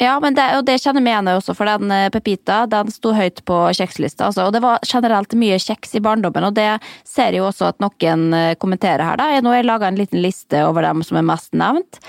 [0.01, 3.11] Ja, men det, og det kjenner vi igjen også, for den eh, Pepita den sto
[3.15, 4.25] høyt på kjekslista.
[4.31, 7.69] Altså, og det var generelt mye kjeks i barndommen, og det ser jeg jo også
[7.69, 9.19] at noen eh, kommenterer her.
[9.21, 9.29] da.
[9.35, 11.99] Jeg- Nå har jeg laga en liten liste over dem som er mest nevnt.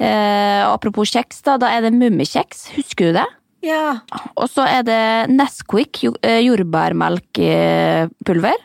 [0.00, 2.70] Eh, apropos kjeks, da, da er det Mummikjeks.
[2.78, 3.28] Husker du det?
[3.66, 4.00] Ja.
[4.40, 5.02] Og så er det
[5.34, 8.58] Nesquik eh, jordbærmelkpulver.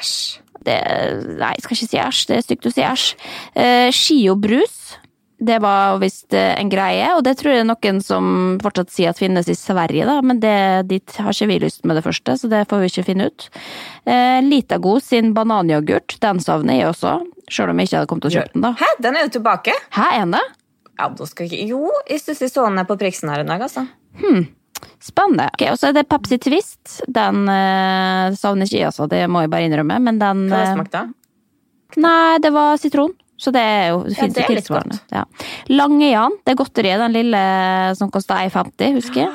[0.00, 0.40] Æsj.
[0.60, 0.76] Det,
[1.40, 2.26] nei, jeg skal ikke si æsj.
[2.28, 3.06] Det er stygt å si æsj.
[3.56, 4.76] Eh, Skio brus.
[5.40, 9.20] Det var visst eh, en greie, og det tror jeg noen som fortsatt sier at
[9.20, 12.44] finnes i Sverige, da, men det, dit har ikke vi lyst med det første, så
[12.52, 13.48] det får vi ikke finne ut.
[14.04, 17.12] Eh, Litago sin bananyoghurt, den savner jeg også,
[17.48, 18.72] sjøl om jeg ikke hadde kommet til å kjøpe den, da.
[18.82, 19.72] Hæ, den er jo tilbake!
[19.96, 20.44] Hæ, er den det?
[21.00, 23.62] Ja, da skal ikke Jo, jeg syns jeg så den på priksen her en dag,
[23.64, 23.86] altså.
[25.00, 25.48] Spennende.
[25.54, 27.00] Ok, Og så er det Pepsi Twist.
[27.08, 29.08] Den uh, savner ikke jeg, altså.
[29.08, 29.96] Det må jeg bare innrømme.
[30.04, 31.02] Men den Hva det eh, smakte?
[32.00, 33.14] Nei, det var sitron.
[33.40, 34.98] Så det er jo det Ja, det er litt godt.
[35.14, 35.24] Ja.
[35.72, 37.40] Lange-Jan, det er godteriet, den lille
[37.96, 39.30] som kosta 1,50, husker jeg.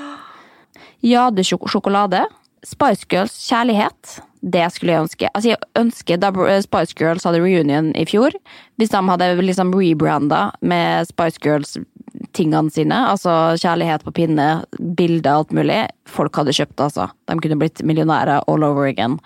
[1.09, 2.21] Jade sjokolade.
[2.65, 4.19] Spice Girls kjærlighet.
[4.45, 5.29] Det skulle jeg ønske.
[5.33, 6.29] Altså, jeg ønsker da
[6.61, 8.35] Spice Girls hadde reunion i fjor.
[8.77, 12.99] Hvis de hadde liksom rebranda med Spice Girls-tingene sine.
[13.09, 15.81] Altså kjærlighet på pinne, bilder, alt mulig.
[16.05, 17.09] Folk hadde kjøpt altså.
[17.25, 19.17] De kunne blitt millionærer all over again.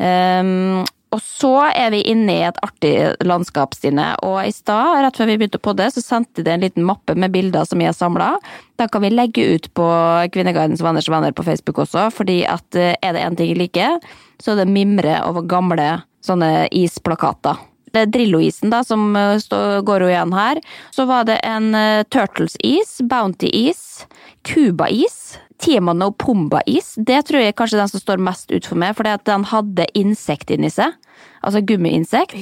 [0.00, 2.94] Ehm, og så er vi inne i et artig
[3.26, 4.12] landskap, Stine.
[4.26, 7.16] Og i stad, rett før vi begynte på det, så sendte de en liten mappe
[7.18, 8.36] med bilder som vi har samla.
[8.78, 9.88] Den kan vi legge ut på
[10.34, 13.98] Kvinneguidens venners venner på Facebook også, fordi at eh, er det én ting jeg liker,
[14.38, 15.90] så er det mimre over gamle
[16.22, 17.58] sånne isplakater.
[17.90, 19.42] Det er Drillo-isen da, som eh,
[19.82, 20.62] går jo igjen her.
[20.94, 24.04] Så var det en eh, Turtles-is, Bounty-is,
[24.46, 26.94] Cuba-is, Timon Pumba-is.
[26.96, 29.90] Det tror jeg kanskje er den som står mest ut for meg, at den hadde
[29.98, 30.94] insekt inni seg.
[31.40, 32.36] Altså gummiinsekt.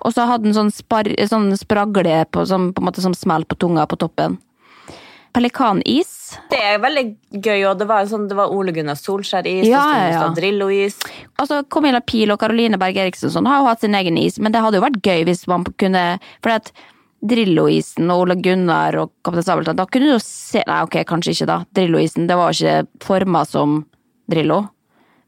[0.00, 3.44] Og så hadde den sånn, spar, sånn spragle på, som, på en måte som smell
[3.48, 4.38] på tunga på toppen.
[5.36, 6.14] Pelikanis.
[6.50, 7.04] Det er veldig
[7.44, 10.22] gøy, og det var, sånn, det var Ole Gunnar Solskjær-is, Ja, ja, ja.
[10.36, 10.96] Drillo-is.
[11.38, 14.54] Altså, Camilla Pil og Caroline Berg Eriksen sånn har jo hatt sin egen is, men
[14.54, 16.04] det hadde jo vært gøy hvis man kunne
[16.44, 16.72] For at
[17.28, 21.34] Drillo-isen og Ole Gunnar og Kaptein Sabeltann, da kunne du jo se Nei, ok, kanskje
[21.34, 21.60] ikke, da.
[21.76, 23.82] Drillo-isen, det var ikke forma som
[24.30, 24.62] Drillo.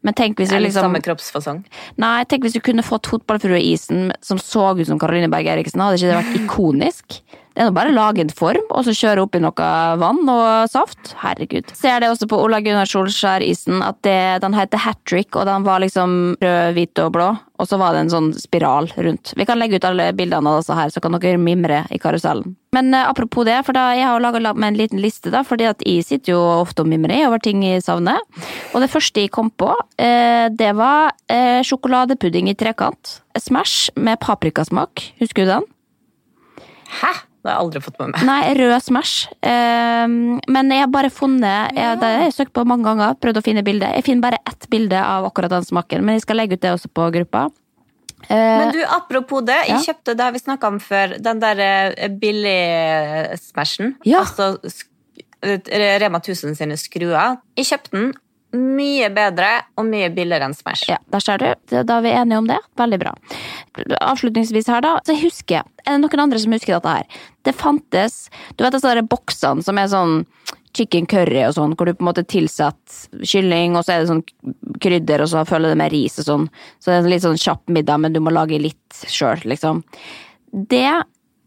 [0.07, 1.61] Men tenk hvis litt liksom samme kroppsfasong.
[2.01, 5.83] Nei, tenk hvis du kunne fått fotballfrueisen som så ut som Caroline Berg Eriksen.
[5.85, 7.21] Hadde ikke det vært ikonisk?
[7.61, 9.65] Det er nå bare å lage en form, og så kjøre oppi noe
[10.01, 11.11] vann og saft.
[11.21, 11.69] Herregud.
[11.77, 15.67] Ser det også på Ola Gunnar Solskjær-isen at det, den heter hat trick, og den
[15.67, 17.27] var liksom rød, hvit og blå.
[17.61, 19.35] Og så var det en sånn spiral rundt.
[19.37, 22.57] Vi kan legge ut alle bildene av disse her, så kan dere mimre i karusellen.
[22.73, 25.69] Men eh, apropos det, for da, jeg har laga med en liten liste, da, fordi
[25.69, 28.25] at jeg sitter jo ofte og mimrer over ting jeg savner.
[28.73, 33.19] Og det første jeg kom på, eh, det var eh, sjokoladepudding i trekant.
[33.37, 35.11] Smash med paprikasmak.
[35.21, 35.75] Husker du den?
[37.03, 37.19] Hæ?
[37.41, 38.25] Det har jeg aldri fått med meg.
[38.29, 39.29] Nei, rød Smash.
[39.43, 40.07] Eh,
[40.53, 43.45] men jeg har bare funnet jeg, Det har jeg søkt på mange ganger, prøvd å
[43.47, 43.89] finne bilde.
[43.97, 46.75] Jeg finner bare ett bilde av akkurat den smaken, men jeg skal legge ut det
[46.75, 47.47] også på gruppa.
[48.29, 49.79] Eh, Men du, apropos det, Ja.
[49.79, 51.59] jeg kjøpte det har vi snakka om før, den der
[51.97, 53.95] eh, billig-smashen.
[54.05, 54.21] Ja.
[54.21, 54.59] Altså
[55.43, 57.39] eh, Rema 1000 sine skruer.
[57.57, 58.13] Jeg kjøpte den
[58.57, 60.89] mye bedre og mye billigere enn Smash.
[60.91, 61.49] Ja, der ser du.
[61.71, 62.59] Da er vi enige om det.
[62.81, 63.13] Veldig bra.
[64.01, 64.97] Avslutningsvis her, da.
[65.07, 67.21] Så jeg husker, er det noen andre som husker dette her?
[67.47, 70.25] Det fantes Du vet disse der boksene som er sånn
[70.77, 74.11] chicken curry og sånn, hvor du på en måte tilsetter kylling, og så er det
[74.11, 76.45] sånn krydder, og så følger det med ris og sånn.
[76.79, 79.83] Så det er en litt sånn kjapp middag, men du må lage litt sjøl, liksom.
[80.71, 81.01] Det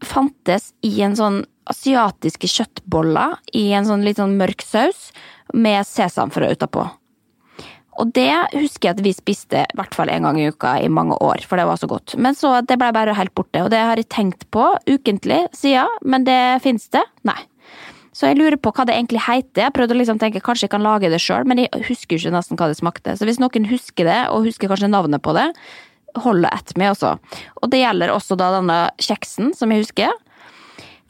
[0.04, 1.40] fantes i en sånn
[1.72, 5.08] asiatiske kjøttboller i en sånn litt sånn mørk saus
[5.52, 6.86] med sesamfrø utapå.
[8.00, 10.90] Og det husker jeg at vi spiste i hvert fall en gang i uka i
[10.90, 12.16] mange år, for det var så godt.
[12.18, 15.90] Men så det ble bare helt borte, og det har jeg tenkt på ukentlig siden,
[16.02, 17.04] men det fins det?
[17.28, 17.38] Nei.
[18.14, 19.64] Så jeg lurer på hva det egentlig heter.
[19.64, 22.34] Jeg prøvde å liksom tenke kanskje jeg kan lage det sjøl, men jeg husker ikke
[22.34, 23.16] nesten hva det smakte.
[23.18, 25.48] Så hvis noen husker det, og husker kanskje navnet på det,
[26.22, 27.16] hold det ett med også.
[27.62, 30.14] Og det gjelder også da denne kjeksen, som jeg husker.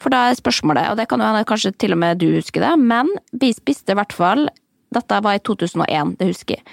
[0.03, 2.65] For da er spørsmålet, og det kan jo hende kanskje til og med du husker
[2.65, 4.47] det, men vi spiste i hvert fall
[4.95, 6.63] Dette var i 2001, det husker jeg.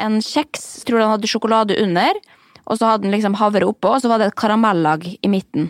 [0.00, 2.16] En kjeks, tror den hadde sjokolade under,
[2.64, 5.68] og så hadde den liksom havre oppå, og så var det et karamellag i midten.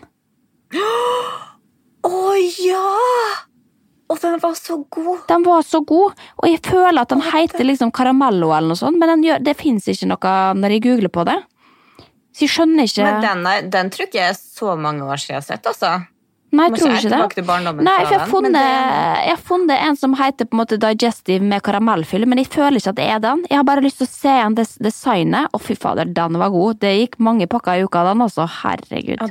[2.07, 2.85] Å ja!
[4.07, 5.25] Og den var så god!
[5.27, 9.01] Den var så god, og jeg føler at den heter liksom Caramello eller noe sånt,
[9.01, 11.41] men den gjør, det fins ikke noe når jeg googler på det.
[12.37, 15.23] Så jeg skjønner ikke Men den, er, den tror ikke jeg er så mange år
[15.23, 15.93] siden jeg har sett, altså.
[16.57, 17.23] Nei, jeg tror ikke det.
[17.37, 21.63] til Nei, for jeg har funnet, funnet en som heter på en måte Digestive med
[21.67, 23.45] karamellfyll, men jeg føler ikke at det er den.
[23.51, 25.51] Jeg har bare lyst til å se igjen des designet.
[25.53, 26.81] Å, fy fader, den var god.
[26.83, 28.47] Det gikk mange pakker i uka, den også.
[28.63, 29.23] Herregud.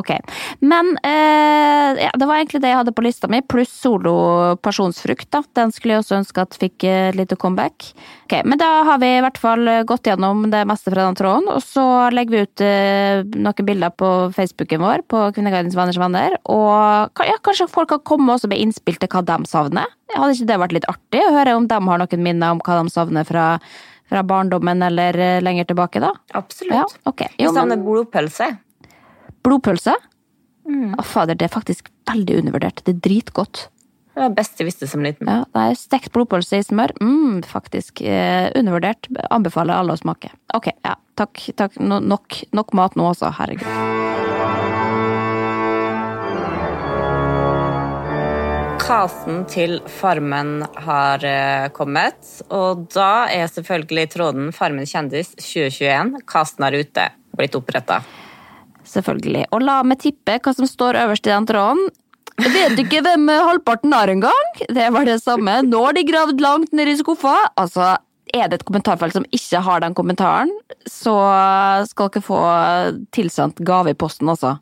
[0.00, 0.14] Ok.
[0.60, 4.14] Men eh, ja, det var egentlig det jeg hadde på lista mi, pluss Solo
[4.62, 5.30] pasjonsfrukt.
[5.32, 5.42] da.
[5.58, 7.92] Den skulle jeg også ønske at fikk eh, et lite comeback.
[8.26, 11.48] Ok, Men da har vi i hvert fall gått gjennom det meste fra den tråden,
[11.52, 16.38] og så legger vi ut eh, noen bilder på Facebooken vår, på Kvinneguidens venners venner,
[16.50, 16.71] og
[17.18, 19.86] ka- ja, kanskje folk kan komme også med innspill til hva de savner.
[20.14, 22.78] Hadde ikke det vært litt artig å høre om de har noen minner om hva
[22.82, 23.46] de savner fra,
[24.10, 26.12] fra barndommen eller eh, lenger tilbake, da?
[26.38, 26.74] Absolutt.
[26.76, 27.26] Ja, ok.
[27.38, 28.50] Jeg savner men blodpølse.
[29.44, 29.94] blodpølse?
[30.72, 32.84] Å, fader, det er faktisk veldig undervurdert.
[32.86, 33.64] Det er dritgodt.
[34.12, 35.26] Det var best jeg visste som liten.
[35.26, 38.02] Ja, nei, Stekt blodpølse i smør, mm, faktisk.
[38.04, 39.08] Eh, undervurdert.
[39.32, 40.30] Anbefaler alle å smake.
[40.54, 40.94] Ok, ja.
[41.16, 41.42] Takk.
[41.56, 41.80] takk.
[41.80, 44.31] No, nok, nok mat nå også, herregud.
[48.92, 56.18] Casten til Farmen har eh, kommet, og da er selvfølgelig tråden Farmen kjendis 2021.
[56.28, 58.02] Casten er ute, blitt oppretta.
[58.84, 59.46] Selvfølgelig.
[59.56, 61.80] Og la meg tippe hva som står øverst i den tråden.
[62.36, 64.50] Jeg vet ikke hvem halvparten er engang.
[64.60, 65.54] Det var det samme.
[65.70, 67.32] Nå har de gravd langt ned i skuffa.
[67.56, 67.94] Altså,
[68.28, 70.52] er det et kommentarfelt som ikke har den kommentaren,
[70.84, 71.16] så
[71.88, 72.42] skal dere få
[73.16, 74.58] tilsendt gave i posten, altså.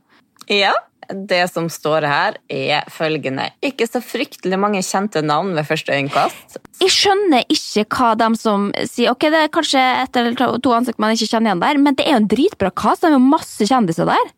[0.46, 0.76] Ja,
[1.12, 3.48] det som står her, er følgende.
[3.64, 6.58] Ikke så fryktelig mange kjente navn ved første øyekast.
[6.80, 11.00] Jeg skjønner ikke hva de som sier Ok, det er kanskje ett eller to- ansikt
[11.02, 13.02] man ikke kjenner igjen der, men det er jo en dritbra cast.
[13.02, 14.30] Det er jo masse kjendiser der.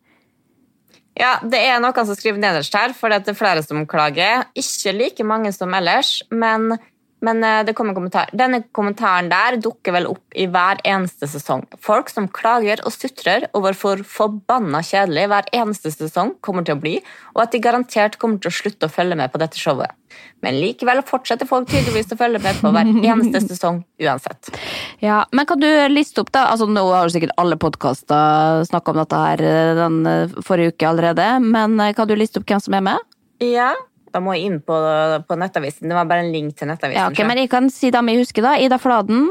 [1.19, 4.47] Ja, det er noen som skriver nederst her, for det er flere som klager.
[4.57, 6.73] Ikke like mange som ellers, men,
[7.23, 8.29] men eh, det kom en kommentar.
[8.35, 11.63] Denne kommentaren der dukker vel opp i hver eneste sesong.
[11.83, 16.81] Folk som klager og sutrer over hvor forbanna kjedelig hver eneste sesong kommer til å
[16.83, 16.97] bli,
[17.33, 19.95] og at de garantert kommer til å slutte å følge med på dette showet.
[20.45, 24.51] Men likevel fortsetter folk tydeligvis å følge med på hver eneste sesong uansett.
[25.01, 26.49] Ja, Men kan du liste opp, da?
[26.51, 30.91] Altså, Nå har sikkert alle podkaster snakka om dette her eh, den eh, forrige uke
[30.91, 33.09] allerede, men kan du liste opp hvem som er med?
[33.43, 33.71] Ja,
[34.13, 34.77] da må jeg inn på,
[35.27, 35.89] på Nettavisen.
[35.89, 37.01] Det var bare en link til Nettavisen.
[37.01, 37.25] Ja, okay.
[37.27, 38.55] Men jeg kan si dem jeg husker, da.
[38.61, 39.27] Ida Fladen,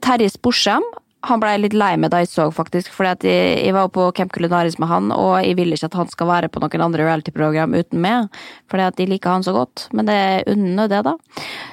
[0.00, 0.86] Terje Sporsem.
[1.28, 4.08] Han ble litt lei meg da jeg så, faktisk, fordi at jeg, jeg var på
[4.16, 7.06] Camp Culinaris med han, og jeg vil ikke at han skal være på noen andre
[7.06, 8.40] reality-program uten meg,
[8.72, 9.84] fordi at jeg liker han så godt.
[9.94, 11.14] Men det er unner det, da.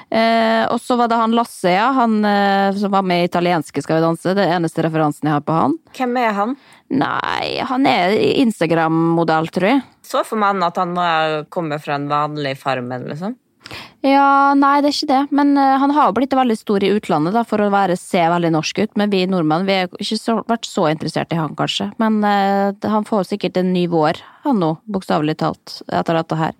[0.06, 1.88] Eh, og så var det han Lasse, ja.
[1.98, 4.36] Han eh, som var med i Italienske Skal vi danse.
[4.38, 5.74] Det er eneste referansen jeg har på han.
[5.98, 6.54] Hvem er han?
[6.90, 9.82] Nei, han er Instagram-modell, tror jeg.
[10.10, 11.06] Så for mannen at han må
[11.54, 13.36] komme fra en vanlig farmen, liksom.
[14.00, 15.20] Ja, nei, det er ikke det.
[15.36, 18.50] Men uh, han har blitt veldig stor i utlandet da, for å være, se veldig
[18.54, 18.94] norsk ut.
[18.98, 21.90] Men vi nordmenn vi har ikke så, vært så interessert i han, kanskje.
[22.00, 26.56] Men uh, han får sikkert en ny vår, han nå, bokstavelig talt, etter dette her.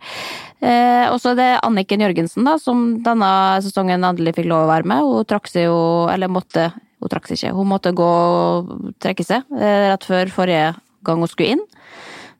[0.60, 3.32] Uh, og så er det Anniken Jørgensen, da, som denne
[3.64, 5.08] sesongen endelig fikk lov å være med.
[5.08, 5.80] Hun trakk seg jo,
[6.12, 6.68] eller måtte,
[7.00, 10.74] hun trakk seg ikke, hun måtte gå og trekke seg rett før forrige
[11.08, 11.68] gang hun skulle inn.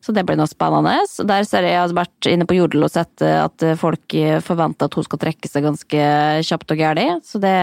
[0.01, 0.95] Så det blir noe spennende.
[1.11, 4.17] Så Der ser jeg jeg har vært inne på Jodel og sett eh, at folk
[4.47, 6.05] forventer at hun skal trekke seg ganske
[6.49, 7.09] kjapt og gærlig.
[7.27, 7.57] Så det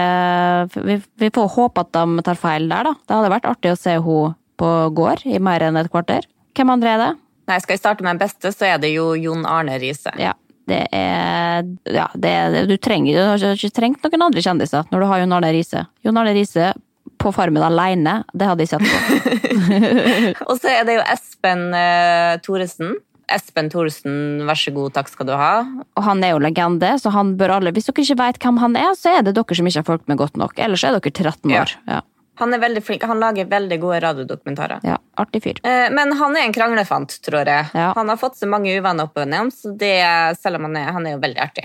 [0.76, 2.94] vi, vi får håpe at de tar feil der, da.
[3.02, 6.26] Det hadde vært artig å se henne på gård i mer enn et kvarter.
[6.58, 7.12] Hvem andre er det?
[7.48, 10.12] Nei, Skal jeg starte med den beste, så er det jo Jon Arne Riise.
[10.20, 10.34] Ja.
[10.68, 15.00] Det er Ja, det er Du trenger du har ikke trengt noen andre kjendiser når
[15.00, 15.86] du har Jon Arne Riise.
[16.04, 16.74] Jon Arne Riise
[17.20, 19.68] på Farmen aleine, det hadde jeg sett på.
[20.48, 22.96] Og så er det jo Espen eh, Thoresen.
[23.28, 25.52] Espen Thoresen, vær så god, takk skal du ha.
[25.98, 28.78] Og han er jo legende, så han bør alle Hvis dere ikke vet hvem han
[28.80, 30.54] er, så er det dere som ikke har fulgt med godt nok.
[30.64, 31.74] Ellers er dere 13 år.
[31.90, 32.00] Ja,
[32.40, 34.80] Han er veldig flink, han lager veldig gode radiodokumentarer.
[34.86, 35.56] ja artig fyr.
[35.66, 37.66] Eh, Men han er en kranglefant, tror jeg.
[37.74, 37.90] Ja.
[37.98, 39.96] Han har fått så mange uvenner opp og ned, så det,
[40.38, 41.64] selv om han er, han er jo veldig artig.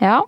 [0.00, 0.20] Ja.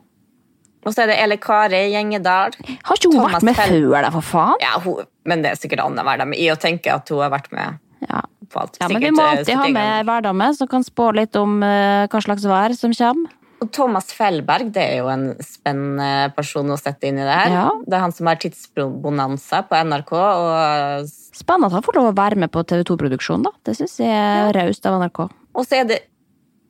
[0.82, 2.56] Og så er det Eli Kari Gjengedal.
[2.88, 3.76] Har ikke hun Thomas vært med Fell.
[3.86, 4.56] før, da, for faen?
[4.64, 7.52] Ja, hun, men det er sikkert annenhver Verdam i å tenke at hun har vært
[7.54, 8.22] med Ja.
[8.50, 8.76] på alt.
[8.80, 12.20] ja, men vi må alltid ha med hverdame som kan spå litt om uh, hva
[12.24, 13.30] slags vær som kommer.
[13.62, 17.52] Og Thomas Fellberg det er jo en spennende person å sette inn i det her.
[17.54, 17.68] Ja.
[17.86, 20.10] Det er han som har Tidsbonanza på NRK.
[20.18, 23.52] og Spennende at han får lov å være med på TV 2-produksjonen, da.
[23.62, 25.22] Det syns jeg er raust av NRK.
[25.54, 26.00] Og så er det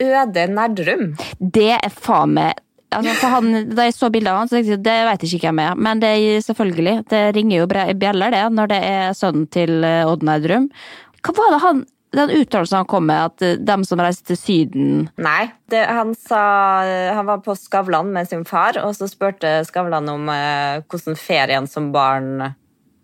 [0.02, 1.14] Øde Nerdrum.
[1.40, 2.60] Det er faen meg
[2.96, 5.38] Altså, for han, da jeg så bildet av han, så tenkte jeg det vet jeg
[5.38, 5.80] ikke hvem er.
[5.88, 10.04] Men det er selvfølgelig, det ringer jo bjeller, det, når det er sønnen til eh,
[10.08, 10.70] Odd Nerdrum.
[11.22, 14.36] Hva var det han Den uttalelsen han kom med, at eh, dem som reiser til
[14.36, 16.42] Syden Nei, det, han sa
[17.16, 21.70] Han var på Skavlan med sin far, og så spurte Skavlan om eh, hvordan ferien
[21.70, 22.52] som barn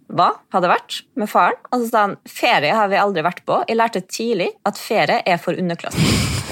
[0.09, 1.59] var, hadde vært med faren.
[1.72, 3.61] Og så sa han ferie har vi aldri vært på.
[3.68, 6.05] Jeg lærte tidlig at ferie er for underklassen.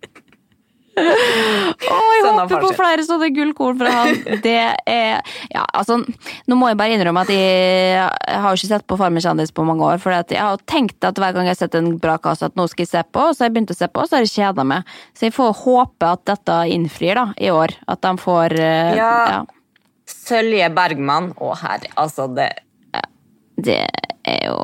[0.95, 4.19] Å, jeg håper på flere sånne gullkorn fra han.
[4.45, 4.55] Det
[4.87, 5.99] er Ja, altså,
[6.47, 9.53] nå må jeg bare innrømme at jeg, jeg har jo ikke sett på Farmen kjendis
[9.55, 9.99] på mange år.
[10.03, 12.67] For jeg har tenkt at hver gang jeg har sett en bra kast, at nå
[12.71, 14.27] skal jeg se på, og så har jeg begynt å se på, og så har
[14.27, 14.95] jeg kjeda meg.
[15.17, 17.75] Så jeg får håpe at dette innfrir, da, i år.
[17.91, 19.13] At de får eh, Ja.
[19.35, 19.43] ja.
[20.11, 21.33] Sølje Bergman.
[21.41, 21.91] Å, herre.
[22.01, 22.51] Altså, det
[23.57, 23.83] Det
[24.29, 24.57] er jo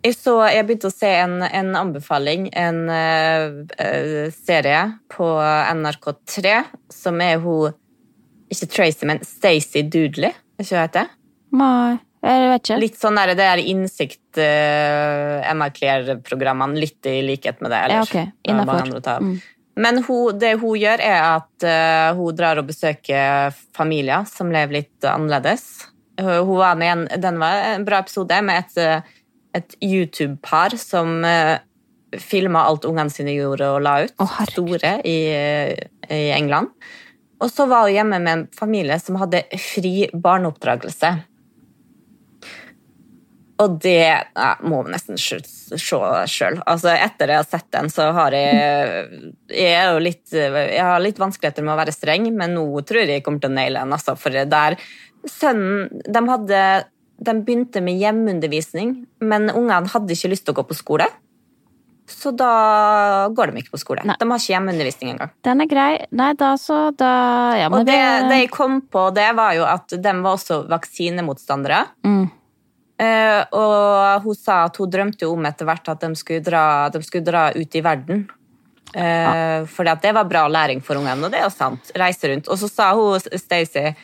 [0.00, 5.28] Jeg, så, jeg begynte å se en, en anbefaling, en eh, eh, serie på
[5.76, 6.54] NRK3,
[6.94, 7.74] som er hun
[8.50, 10.32] Ikke Tracy, men Stacey Doodley.
[10.56, 11.12] Er ikke hun heter?
[11.52, 12.80] Nei, jeg vet ikke.
[12.80, 17.84] Litt sånn der, det er innsikt uh, Emma Claire-programmene, litt i likhet med det.
[17.84, 18.10] Ja, ellers.
[18.10, 19.04] ok.
[19.04, 19.22] Av.
[19.22, 19.36] Mm.
[19.80, 24.80] Men hun, det hun gjør, er at uh, hun drar og besøker familier som lever
[24.80, 25.68] litt annerledes.
[26.20, 29.19] Hun var med i en, den var en bra episode med et, eh,
[29.56, 31.58] et YouTube-par som uh,
[32.18, 34.14] filma alt ungene sine gjorde og la ut.
[34.22, 35.18] Oh, store i,
[36.10, 36.72] i England.
[37.40, 41.14] Og så var hun hjemme med en familie som hadde fri barneoppdragelse.
[43.60, 45.40] Og det ja, må nesten se
[45.76, 46.60] sjøl.
[46.64, 51.02] Altså, etter jeg har sett den, så har jeg Jeg, er jo litt, jeg har
[51.02, 53.82] litt vanskeligheter med å være streng, men nå tror jeg jeg kommer til å naile
[53.82, 53.92] den.
[53.96, 54.78] Altså, for der
[55.28, 56.62] sønnen de, hadde,
[57.20, 61.08] de begynte med hjemmeundervisning, men ungene hadde ikke lyst til å gå på skole.
[62.10, 64.02] Så da går de ikke på skole.
[64.08, 64.16] Nei.
[64.18, 65.30] De har ikke hjemmeundervisning engang.
[65.46, 65.90] Den er grei.
[66.16, 67.12] Nei, da så da
[67.60, 70.64] Ja, men Og det, det jeg kom på, det var jo at de var også
[70.70, 71.84] vaksinemotstandere.
[72.06, 72.26] Mm.
[73.00, 76.64] Uh, og hun sa at hun drømte jo om etter hvert at de skulle dra,
[76.92, 78.26] de skulle dra ut i verden.
[78.90, 81.92] Uh, Fordi at det var bra læring for ungene, og det er jo sant.
[81.96, 82.50] Reise rundt.
[82.50, 83.94] Og så sa hun Stacey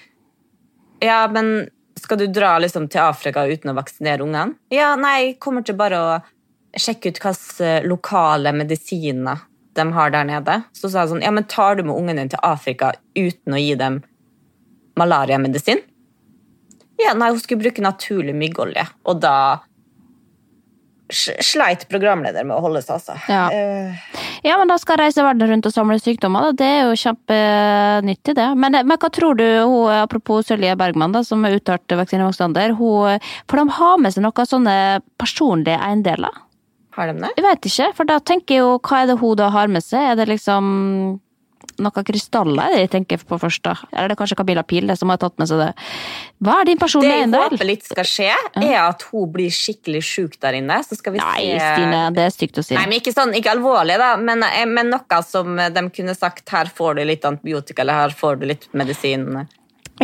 [1.02, 1.66] Ja, men
[2.06, 4.54] skal du dra liksom til Afrika uten å vaksinere ungene?
[4.70, 6.10] Ja, nei, jeg kommer til bare å
[6.78, 9.42] sjekke ut hvilke lokale medisiner
[9.76, 10.60] de har der nede.
[10.72, 13.60] Så sa jeg sånn Ja, men tar du med ungen din til Afrika uten å
[13.60, 13.98] gi dem
[14.96, 15.82] malariamedisin?
[17.02, 19.36] Ja, nei, hun skulle bruke naturlig myggolje, og da
[21.12, 23.18] sleit programleder med å holde seg, altså.
[23.28, 23.50] Ja.
[23.52, 24.06] Eh,
[24.46, 26.48] Ja, men da skal reise verden rundt og samle sykdommer.
[26.48, 26.56] Da.
[26.60, 28.46] Det er jo kjempenyttig, det.
[28.54, 33.22] Men, men hva tror du, hun, apropos Sølje Bergman, da, som er uttalt vaksinemotstander, hun,
[33.50, 34.76] for de har med seg noen sånne
[35.18, 36.42] personlige eiendeler?
[36.96, 37.32] har de det?
[37.36, 39.84] Jeg vet ikke, for da tenker jeg jo, hva er det hun da har med
[39.84, 40.12] seg?
[40.12, 40.66] Er det liksom
[41.82, 43.74] noen krystaller er det jeg tenker på først, da?
[43.92, 45.68] Eller er det kanskje Kabila Pil som har tatt med seg det?
[46.46, 48.30] Hva er din Det jeg håper litt skal skje,
[48.62, 50.78] er at hun blir skikkelig sjuk der inne.
[50.86, 52.76] Så skal vi Nei, se Stine, det er stygt å si.
[52.76, 56.70] Nei, men Ikke sånn, ikke alvorlig, da, men, men noe som de kunne sagt her
[56.72, 59.46] får du litt antibiotika, eller her får du litt medisin.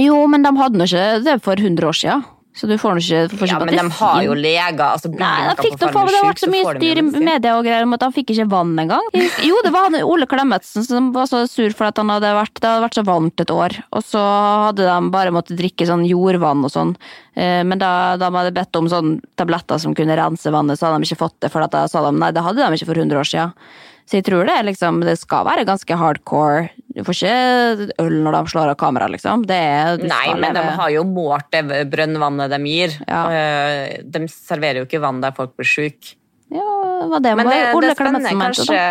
[0.01, 2.25] Jo, men de hadde nå ikke det for 100 år siden.
[2.53, 4.83] Så du får nå ikke, får Ja, men de har jo leger.
[4.85, 7.87] altså Nei, noen fikk på det, har vært så mye styr i media og greier
[7.87, 9.07] om at han fikk ikke vann engang.
[9.41, 12.53] Jo, det var han Ole Klemetsen som var så sur for at han hadde vært,
[12.61, 13.79] det hadde vært så varmt et år.
[13.97, 14.21] Og så
[14.69, 16.93] hadde de bare måttet drikke sånn jordvann og sånn.
[17.35, 21.01] Eh, Men da de hadde bedt om sånn tabletter som kunne rense vannet, så hadde
[21.01, 21.51] de ikke fått det.
[21.51, 23.57] For da sa de nei, det hadde de ikke for 100 år siden.
[24.05, 26.69] Så jeg tror det liksom, det skal være ganske hardcore.
[26.93, 29.47] Du får ikke øl når de slår av kamera, liksom.
[29.49, 32.99] Det er, Nei, men de har jo målt det brønnvannet de gir.
[33.09, 33.23] Ja.
[33.33, 36.17] Eh, De serverer jo ikke vann der folk blir syke.
[36.53, 36.69] Ja,
[37.09, 37.95] hva det Men var det, Ole.
[37.97, 38.77] Klemetsen mente, da.
[38.77, 38.83] Kanskje,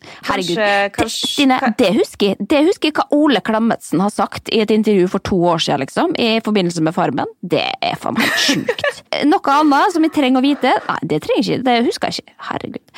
[0.00, 0.56] Herregud.
[0.56, 2.46] kanskje, Det, kanskje Stine, det husker jeg.
[2.52, 5.80] Det husker jeg hva Ole Klemetsen har sagt i et intervju for to år siden,
[5.84, 7.32] liksom, i forbindelse med Farmen.
[7.40, 8.84] Det er faen meg sjukt.
[9.32, 10.72] Noe annet som jeg trenger å vite?
[10.88, 11.66] Nei, det trenger jeg ikke.
[11.70, 12.36] Det husker jeg ikke.
[12.50, 12.94] Herregud.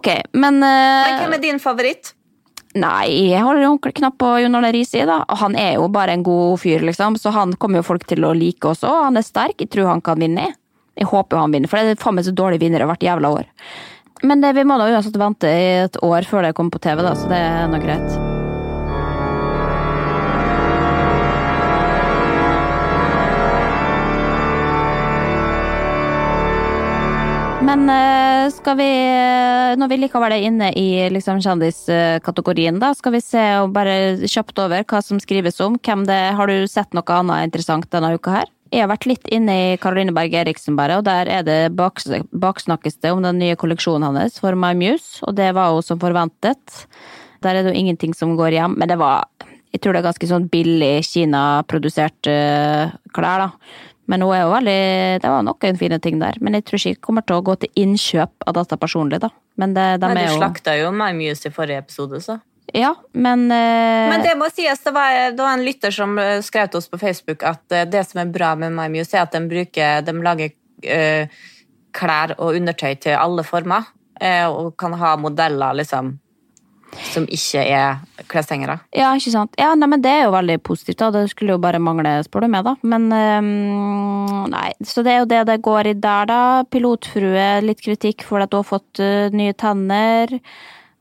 [0.00, 2.14] Ok, men, uh, Men hvem er din favoritt?
[2.74, 6.58] Nei, jeg holder ordentlig knapp på Jon Arne Riise, han er jo bare en god
[6.58, 8.90] fyr, liksom, så han kommer jo folk til å like også.
[8.90, 9.60] og Han er sterk.
[9.62, 10.50] Jeg tror han kan vinne.
[10.98, 13.30] Jeg håper jo han vinner, for det er faen meg så dårlige vinnere hvert jævla
[13.38, 13.50] år.
[14.26, 17.02] Men det, vi må da uansett vente i et år før det kommer på TV,
[17.06, 18.33] da, så det er nå greit.
[27.64, 28.86] Men eh, skal vi,
[29.80, 34.60] når vi likevel er inne i liksom kjendiskategorien, da, skal vi se og bare kjapt
[34.60, 35.78] over hva som skrives om.
[35.80, 38.52] Det, har du sett noe annet interessant denne uka her?
[38.74, 42.10] Jeg har vært litt inne i Caroline Berg Eriksen, bare, og der er det baks,
[42.36, 46.84] baksnakkes om den nye kolleksjonen hans for My Muse, og det var jo som forventet.
[47.40, 49.24] Der er det jo ingenting som går hjem, men det var
[49.74, 53.82] Jeg tror det er ganske sånn billig Kina-produsert eh, klær, da.
[54.10, 54.80] Men hun er jo veldig
[55.24, 56.36] Det var noen fine ting der.
[56.44, 59.32] Men jeg tror ikke jeg kommer til å gå til innkjøp av dette personlig, da.
[59.58, 62.38] Men det, de er du jo slakta jo My Muse i forrige episode, så.
[62.74, 64.10] Ja, men, uh...
[64.10, 66.88] Men det må sies, det var, det var en lytter som eh, skrev til oss
[66.90, 70.14] på Facebook at det som er bra med My Muse, er at de, bruker, de
[70.24, 70.54] lager
[70.88, 71.42] uh,
[71.94, 73.90] klær og undertøy til alle former.
[74.24, 76.14] og kan ha modeller liksom,
[77.10, 78.78] som ikke er kleshengere.
[78.94, 79.56] Ja, ikke sant.
[79.60, 81.10] Ja, nei, men det er jo veldig positivt, da.
[81.14, 82.74] Det skulle jo bare mangle, spør du meg, da.
[82.86, 84.70] Men ehm, nei.
[84.84, 86.42] Så det er jo det det går i der, da.
[86.70, 90.38] Pilotfrue, litt kritikk for at hun har fått uh, nye tenner.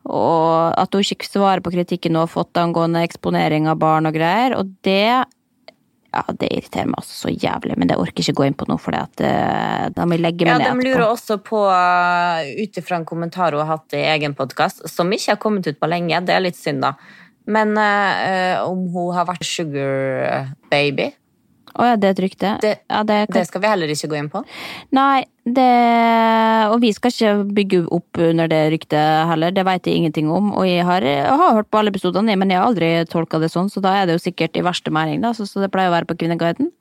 [0.04, 4.18] Og at hun ikke svarer på kritikken hun har fått angående eksponering av barn og
[4.18, 4.58] greier.
[4.60, 5.24] Og det
[6.14, 8.78] ja, det irriterer meg også så jævlig, men det orker ikke gå inn på nå,
[8.82, 13.08] for da må jeg legge Ja, meg De lurer også på, uh, ut ifra en
[13.10, 16.36] kommentar hun har hatt i egen podkast, som ikke har kommet ut på lenge, det
[16.36, 16.94] er litt synd, da.
[17.50, 21.10] Men uh, om hun har vært sugar baby.
[21.74, 22.50] Å ja, det er et rykte?
[22.62, 23.38] Det, ja, det, kan...
[23.40, 24.44] det skal vi heller ikke gå inn på.
[24.94, 25.72] Nei, det
[26.72, 30.52] Og vi skal ikke bygge opp under det ryktet heller, det vet jeg ingenting om.
[30.54, 33.52] Og jeg har, jeg har hørt på alle episodene, men jeg har aldri tolka det
[33.52, 35.92] sånn, så da er det jo sikkert i verste mening, da, så, så det pleier
[35.92, 36.72] å være på Kvinneguiden.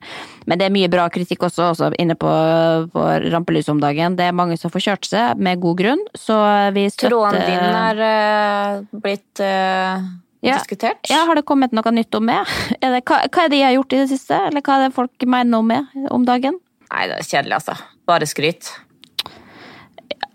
[0.45, 2.31] Men det er mye bra kritikk også, også inne på,
[2.93, 4.19] på rampelyset om dagen.
[4.19, 6.37] Det er mange som får kjørt seg, med god grunn, så
[6.75, 10.59] vi støtter Tråden din er uh, blitt uh ja.
[10.59, 11.09] diskutert?
[11.09, 12.49] Ja, Har det kommet noe nytt om meg?
[12.83, 14.39] Er det, hva, hva, er det jeg har gjort i det siste?
[14.49, 16.59] Eller hva er det folk mener om meg om dagen?
[16.89, 17.77] Nei, det er kjedelig, altså.
[18.09, 18.71] Bare skryt.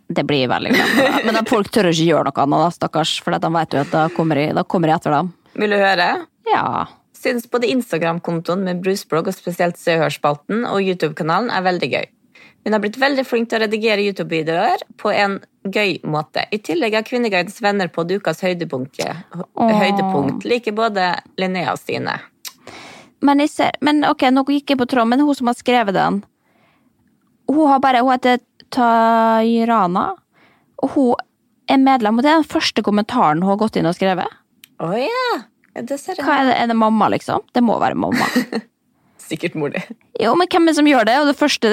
[0.09, 1.09] Det blir veldig bra.
[1.28, 3.18] Men folk tør ikke gjøre noe annet, da, stakkars.
[3.24, 5.32] For de vet jo at da kommer jeg, da kommer jeg etter dem.
[5.59, 6.09] Vil du høre?
[6.48, 6.64] Ja.
[7.18, 12.06] Synes både Instagram-kontoen med Brusblogg og spesielt Se og Hør-spalten og YouTube-kanalen er veldig gøy.
[12.64, 15.38] Hun har blitt veldig flink til å redigere YouTube-videoer på en
[15.68, 16.44] gøy måte.
[16.52, 19.00] I tillegg har Kvinneguidens venner på dukas høydepunkt,
[19.56, 22.18] høydepunkt liker både Linnea og Stine.
[23.24, 26.20] Men, ser, men, ok, nå gikk jeg på tråd, men hun som har skrevet den
[27.48, 28.38] Hun har bare, hun heter
[28.70, 30.11] Tayrana,
[30.84, 31.14] og hun
[31.68, 34.28] er medlem, og det er den første kommentaren hun har gått inn og skrevet.
[34.78, 35.30] Oh, ja.
[35.74, 36.26] det ser jeg.
[36.26, 37.48] Hva er det, er det mamma, liksom?
[37.56, 38.28] Det må være mamma.
[39.29, 39.81] Sikkert di.
[40.18, 41.16] Jo, men hvem er det som gjør det?
[41.20, 41.68] Og det første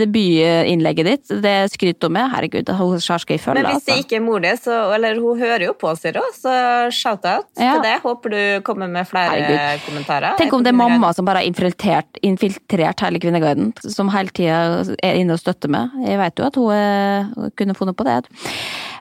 [0.00, 2.30] debutinnlegget ditt, det skryter hun med.
[2.32, 3.62] Herregud, hun skal jeg følge.
[3.62, 4.04] Men hvis det altså.
[4.04, 6.54] ikke er mor di, så Eller hun hører jo på Zero, så
[6.94, 7.74] shout-out ja.
[7.74, 7.96] til det.
[8.04, 9.84] Håper du kommer med flere Herregud.
[9.88, 10.38] kommentarer.
[10.40, 14.84] Tenk om det er mamma som bare har infiltrert, infiltrert hele Kvinneguiden, som hele tida
[15.02, 15.92] er inne og støtter meg.
[16.06, 18.20] Jeg vet jo at hun eh, kunne funnet på det.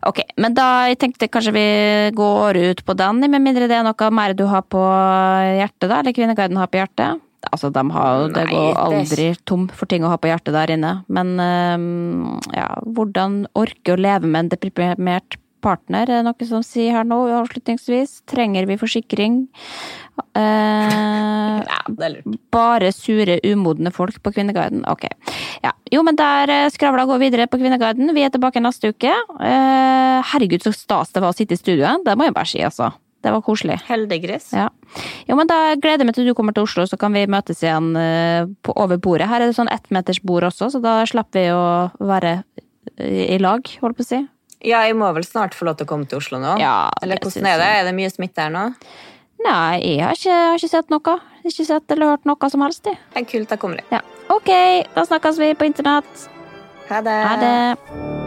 [0.05, 1.67] Ok, men da jeg tenkte kanskje vi
[2.17, 6.01] går ut på den, med mindre det er noe mer du har på hjertet, da?
[6.01, 7.24] Eller Kvinneguiden har på hjertet?
[7.51, 10.93] Altså, de har, det går aldri tom for ting å ha på hjertet der inne.
[11.07, 16.63] Men ehm, ja, hvordan orke å leve med en deprimert partner, er det noe som
[16.65, 18.19] sier her nå avslutningsvis.
[18.29, 19.39] Trenger vi forsikring?
[20.37, 21.79] Eh, ja,
[22.53, 24.85] bare sure, umodne folk på Kvinneguiden.
[24.91, 25.07] Ok.
[25.65, 25.73] Ja.
[25.93, 28.13] Jo, men der eh, skravla går videre på Kvinneguiden.
[28.15, 29.13] Vi er tilbake neste uke.
[29.39, 32.05] Eh, herregud, så stas det var å sitte i studioet.
[32.05, 32.93] Det må jeg bare si, altså.
[33.25, 33.79] Det var koselig.
[33.87, 34.51] Heldiggris.
[34.53, 34.67] Ja.
[35.25, 37.63] Jo, men da gleder jeg meg til du kommer til Oslo, så kan vi møtes
[37.63, 39.31] igjen uh, på, over bordet.
[39.31, 41.65] Her er det sånn ettmetersbord også, så da slipper vi å
[42.05, 42.37] være
[43.01, 44.21] i, i lag, holdt på å si.
[44.65, 46.55] Ja, jeg må vel snart få lov til å komme til Oslo nå?
[46.61, 47.71] Ja, Eller hvordan er det?
[47.81, 48.67] Er det mye smitte her nå?
[49.45, 51.17] Nei, jeg har ikke, har ikke, sett noe.
[51.45, 52.85] Ikke sett eller hørt noe som helst.
[52.85, 53.89] Det er kult, da kommer jeg.
[53.97, 54.01] Ja.
[54.33, 54.53] Ok,
[54.95, 56.29] da snakkes vi på internett.
[56.89, 57.19] Ha det.
[57.29, 58.24] Ha det.